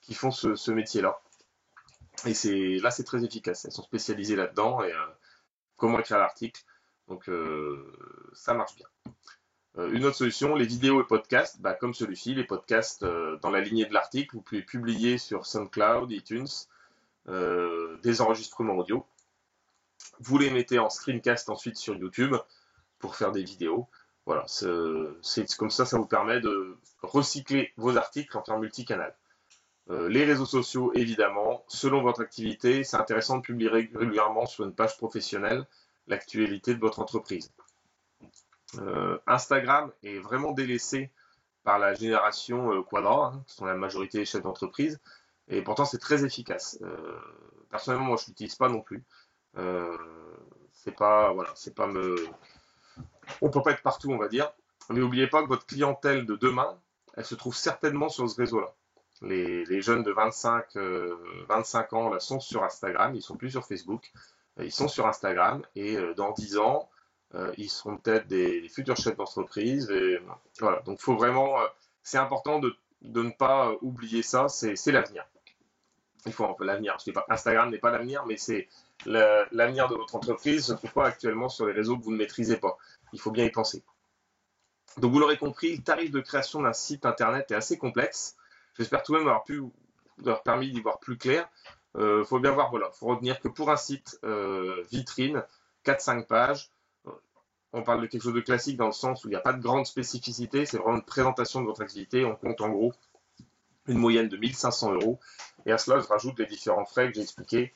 qui 0.00 0.14
font 0.14 0.30
ce, 0.30 0.70
métier-là. 0.70 1.20
Et 2.24 2.34
c'est 2.34 2.78
là, 2.78 2.90
c'est 2.90 3.04
très 3.04 3.22
efficace. 3.24 3.66
Elles 3.66 3.72
sont 3.72 3.82
spécialisées 3.82 4.34
là-dedans 4.34 4.82
et 4.82 4.92
euh, 4.92 5.06
comment 5.76 5.98
écrire 6.00 6.18
l'article. 6.18 6.62
Donc 7.06 7.28
euh, 7.28 7.92
ça 8.32 8.54
marche 8.54 8.74
bien. 8.74 8.86
Euh, 9.76 9.92
une 9.92 10.06
autre 10.06 10.16
solution, 10.16 10.54
les 10.54 10.66
vidéos 10.66 11.02
et 11.02 11.06
podcasts, 11.06 11.60
bah, 11.60 11.74
comme 11.74 11.92
celui-ci, 11.92 12.34
les 12.34 12.44
podcasts 12.44 13.04
dans 13.04 13.50
la 13.50 13.60
lignée 13.60 13.84
de 13.84 13.92
l'article, 13.92 14.36
vous 14.36 14.42
pouvez 14.42 14.62
publier 14.62 15.18
sur 15.18 15.44
SoundCloud, 15.44 16.10
iTunes, 16.10 16.48
des 17.26 18.20
enregistrements 18.22 18.74
audio. 18.74 19.06
Vous 20.20 20.38
les 20.38 20.50
mettez 20.50 20.78
en 20.78 20.90
screencast 20.90 21.48
ensuite 21.50 21.76
sur 21.76 21.94
YouTube 21.96 22.34
pour 22.98 23.16
faire 23.16 23.32
des 23.32 23.42
vidéos. 23.42 23.88
Voilà, 24.26 24.44
c'est 24.46 25.56
comme 25.56 25.70
ça, 25.70 25.86
ça 25.86 25.96
vous 25.96 26.06
permet 26.06 26.40
de 26.40 26.76
recycler 27.02 27.72
vos 27.76 27.96
articles 27.96 28.36
en 28.36 28.44
faire 28.44 28.58
multicanal. 28.58 29.14
les 29.88 30.24
réseaux 30.24 30.44
sociaux, 30.44 30.92
évidemment, 30.94 31.64
selon 31.68 32.02
votre 32.02 32.20
activité, 32.20 32.84
c'est 32.84 32.98
intéressant 32.98 33.38
de 33.38 33.42
publier 33.42 33.70
régulièrement 33.70 34.44
sur 34.44 34.64
une 34.64 34.74
page 34.74 34.98
professionnelle 34.98 35.66
l'actualité 36.08 36.74
de 36.74 36.80
votre 36.80 37.00
entreprise. 37.00 37.52
Euh, 38.78 39.18
Instagram 39.26 39.92
est 40.02 40.18
vraiment 40.18 40.52
délaissé 40.52 41.10
par 41.64 41.78
la 41.78 41.94
génération 41.94 42.72
euh, 42.72 42.82
Quadra, 42.82 43.32
hein, 43.34 43.44
qui 43.46 43.54
sont 43.54 43.64
la 43.64 43.74
majorité 43.74 44.18
des 44.18 44.24
chefs 44.24 44.42
d'entreprise, 44.42 45.00
et 45.48 45.62
pourtant 45.62 45.84
c'est 45.84 45.98
très 45.98 46.24
efficace. 46.24 46.78
Euh, 46.82 47.18
personnellement, 47.70 48.06
moi 48.06 48.16
je 48.20 48.26
l'utilise 48.26 48.56
pas 48.56 48.68
non 48.68 48.80
plus. 48.80 49.02
C'est 50.72 50.94
pas, 50.94 51.32
voilà, 51.32 51.50
c'est 51.54 51.74
pas 51.74 51.86
me. 51.86 52.16
On 53.42 53.50
peut 53.50 53.62
pas 53.62 53.72
être 53.72 53.82
partout, 53.82 54.10
on 54.10 54.18
va 54.18 54.28
dire. 54.28 54.52
Mais 54.90 55.00
n'oubliez 55.00 55.26
pas 55.26 55.42
que 55.42 55.48
votre 55.48 55.66
clientèle 55.66 56.24
de 56.24 56.36
demain, 56.36 56.78
elle 57.14 57.24
se 57.24 57.34
trouve 57.34 57.54
certainement 57.54 58.08
sur 58.08 58.28
ce 58.28 58.36
réseau-là. 58.36 58.74
Les, 59.20 59.82
jeunes 59.82 60.02
de 60.02 60.12
25, 60.12 60.76
25 61.48 61.92
ans 61.92 62.10
là, 62.10 62.20
sont 62.20 62.40
sur 62.40 62.62
Instagram, 62.62 63.14
ils 63.14 63.22
sont 63.22 63.36
plus 63.36 63.50
sur 63.50 63.66
Facebook, 63.66 64.12
ils 64.60 64.72
sont 64.72 64.88
sur 64.88 65.06
Instagram 65.06 65.62
et 65.74 65.98
dans 66.16 66.30
10 66.30 66.58
ans, 66.58 66.88
ils 67.56 67.68
seront 67.68 67.96
peut-être 67.96 68.28
des, 68.28 68.68
futurs 68.68 68.96
chefs 68.96 69.16
d'entreprise. 69.16 69.92
Voilà, 70.60 70.80
donc 70.82 71.00
faut 71.00 71.16
vraiment, 71.16 71.56
c'est 72.02 72.18
important 72.18 72.60
de, 72.60 72.74
ne 73.02 73.30
pas 73.30 73.72
oublier 73.82 74.22
ça, 74.22 74.48
c'est 74.48 74.92
l'avenir. 74.92 75.26
Il 76.26 76.32
faut 76.32 76.44
un 76.44 76.54
peu 76.54 76.64
l'avenir. 76.64 76.96
Instagram 77.28 77.70
n'est 77.70 77.78
pas 77.78 77.90
l'avenir, 77.90 78.24
mais 78.26 78.36
c'est 78.36 78.68
l'avenir 79.06 79.88
de 79.88 79.94
votre 79.94 80.14
entreprise 80.14 80.70
ne 80.70 81.02
actuellement 81.02 81.48
sur 81.48 81.66
les 81.66 81.72
réseaux 81.72 81.96
que 81.96 82.04
vous 82.04 82.12
ne 82.12 82.16
maîtrisez 82.16 82.56
pas. 82.56 82.76
Il 83.12 83.20
faut 83.20 83.30
bien 83.30 83.44
y 83.44 83.50
penser. 83.50 83.82
Donc 84.96 85.12
vous 85.12 85.20
l'aurez 85.20 85.38
compris, 85.38 85.76
le 85.76 85.82
tarif 85.82 86.10
de 86.10 86.20
création 86.20 86.62
d'un 86.62 86.72
site 86.72 87.06
internet 87.06 87.50
est 87.50 87.54
assez 87.54 87.78
complexe. 87.78 88.36
J'espère 88.76 89.02
tout 89.02 89.12
de 89.12 89.18
même 89.18 89.28
avoir 89.28 89.44
pu 89.44 89.62
avoir 90.20 90.42
permis 90.42 90.72
d'y 90.72 90.80
voir 90.80 90.98
plus 90.98 91.16
clair. 91.16 91.48
Il 91.94 92.00
euh, 92.00 92.24
faut 92.24 92.40
bien 92.40 92.50
voir, 92.50 92.70
voilà, 92.70 92.90
faut 92.90 93.06
retenir 93.06 93.40
que 93.40 93.48
pour 93.48 93.70
un 93.70 93.76
site 93.76 94.18
euh, 94.24 94.84
vitrine, 94.90 95.44
4-5 95.84 96.26
pages, 96.26 96.70
on 97.72 97.82
parle 97.82 98.02
de 98.02 98.06
quelque 98.06 98.22
chose 98.22 98.34
de 98.34 98.40
classique 98.40 98.76
dans 98.76 98.86
le 98.86 98.92
sens 98.92 99.24
où 99.24 99.28
il 99.28 99.30
n'y 99.30 99.36
a 99.36 99.40
pas 99.40 99.52
de 99.52 99.62
grande 99.62 99.86
spécificité, 99.86 100.64
c'est 100.64 100.78
vraiment 100.78 100.96
une 100.96 101.04
présentation 101.04 101.60
de 101.60 101.66
votre 101.66 101.82
activité. 101.82 102.24
On 102.24 102.34
compte 102.34 102.60
en 102.60 102.70
gros 102.70 102.92
une 103.88 103.98
moyenne 103.98 104.28
de 104.28 104.36
1500 104.36 104.94
euros. 104.94 105.18
Et 105.66 105.72
à 105.72 105.78
cela, 105.78 106.00
je 106.00 106.06
rajoute 106.06 106.38
les 106.38 106.46
différents 106.46 106.84
frais 106.84 107.08
que 107.08 107.14
j'ai 107.14 107.22
expliqués 107.22 107.74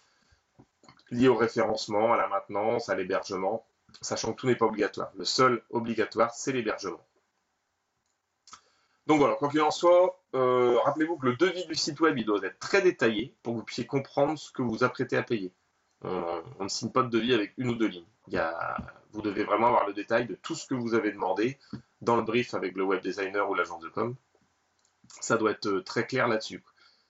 liés 1.11 1.29
au 1.29 1.37
référencement, 1.37 2.13
à 2.13 2.17
la 2.17 2.27
maintenance, 2.27 2.89
à 2.89 2.95
l'hébergement, 2.95 3.65
sachant 4.01 4.33
que 4.33 4.41
tout 4.41 4.47
n'est 4.47 4.57
pas 4.57 4.67
obligatoire. 4.67 5.13
Le 5.17 5.25
seul 5.25 5.63
obligatoire, 5.71 6.33
c'est 6.35 6.53
l'hébergement. 6.53 7.01
Donc 9.07 9.19
voilà, 9.19 9.35
quoi 9.35 9.49
qu'il 9.49 9.61
en 9.61 9.71
soit, 9.71 10.19
euh, 10.35 10.79
rappelez-vous 10.79 11.19
que 11.19 11.27
le 11.27 11.37
devis 11.37 11.67
du 11.67 11.75
site 11.75 12.01
web, 12.01 12.17
il 12.19 12.25
doit 12.25 12.41
être 12.43 12.59
très 12.59 12.81
détaillé 12.81 13.35
pour 13.43 13.53
que 13.53 13.59
vous 13.59 13.65
puissiez 13.65 13.87
comprendre 13.87 14.39
ce 14.39 14.51
que 14.53 14.63
vous 14.63 14.85
apprêtez 14.85 15.17
à 15.17 15.23
payer. 15.23 15.53
On, 16.05 16.65
ne 16.65 16.69
signe 16.69 16.91
pas 16.91 17.03
de 17.03 17.09
devis 17.09 17.33
avec 17.33 17.53
une 17.59 17.69
ou 17.69 17.75
deux 17.75 17.87
lignes. 17.87 18.07
vous 19.13 19.23
devez 19.23 19.45
vraiment 19.45 19.69
avoir 19.69 19.87
le 19.87 19.93
détail 19.93 20.27
de 20.27 20.35
tout 20.35 20.57
ce 20.57 20.67
que 20.67 20.75
vous 20.75 20.95
avez 20.95 21.13
demandé 21.13 21.59
dans 22.01 22.17
le 22.17 22.23
brief 22.23 22.55
avec 22.55 22.75
le 22.75 22.83
web 22.83 23.01
designer 23.03 23.49
ou 23.49 23.55
l'agence 23.55 23.81
de 23.83 23.89
com. 23.89 24.17
Ça 25.21 25.37
doit 25.37 25.51
être 25.51 25.67
euh, 25.67 25.83
très 25.83 26.07
clair 26.07 26.29
là-dessus. 26.29 26.63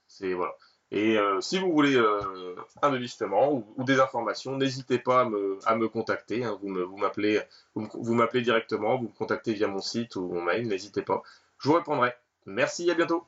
C'est 0.08 0.34
voilà. 0.34 0.54
Et 0.90 1.16
euh, 1.16 1.40
si 1.40 1.58
vous 1.58 1.72
voulez 1.72 1.96
euh, 1.96 2.54
un 2.82 2.90
devis 2.90 3.04
justement 3.04 3.50
ou, 3.50 3.84
des 3.84 3.98
informations, 3.98 4.58
n'hésitez 4.58 4.98
pas 4.98 5.22
à 5.22 5.74
me, 5.74 5.88
contacter. 5.88 6.44
Hein. 6.44 6.58
vous 6.60 6.68
m'appelez 6.98 7.40
vous, 7.74 8.14
m'appelez 8.14 8.42
directement, 8.42 8.98
vous 8.98 9.04
me 9.04 9.16
contactez 9.16 9.54
via 9.54 9.68
mon 9.68 9.80
site 9.80 10.16
ou 10.16 10.28
mon 10.28 10.42
mail, 10.42 10.68
n'hésitez 10.68 11.00
pas. 11.00 11.22
Je 11.60 11.68
vous 11.68 11.74
répondrai. 11.76 12.12
Merci, 12.44 12.90
à 12.90 12.94
bientôt. 12.94 13.26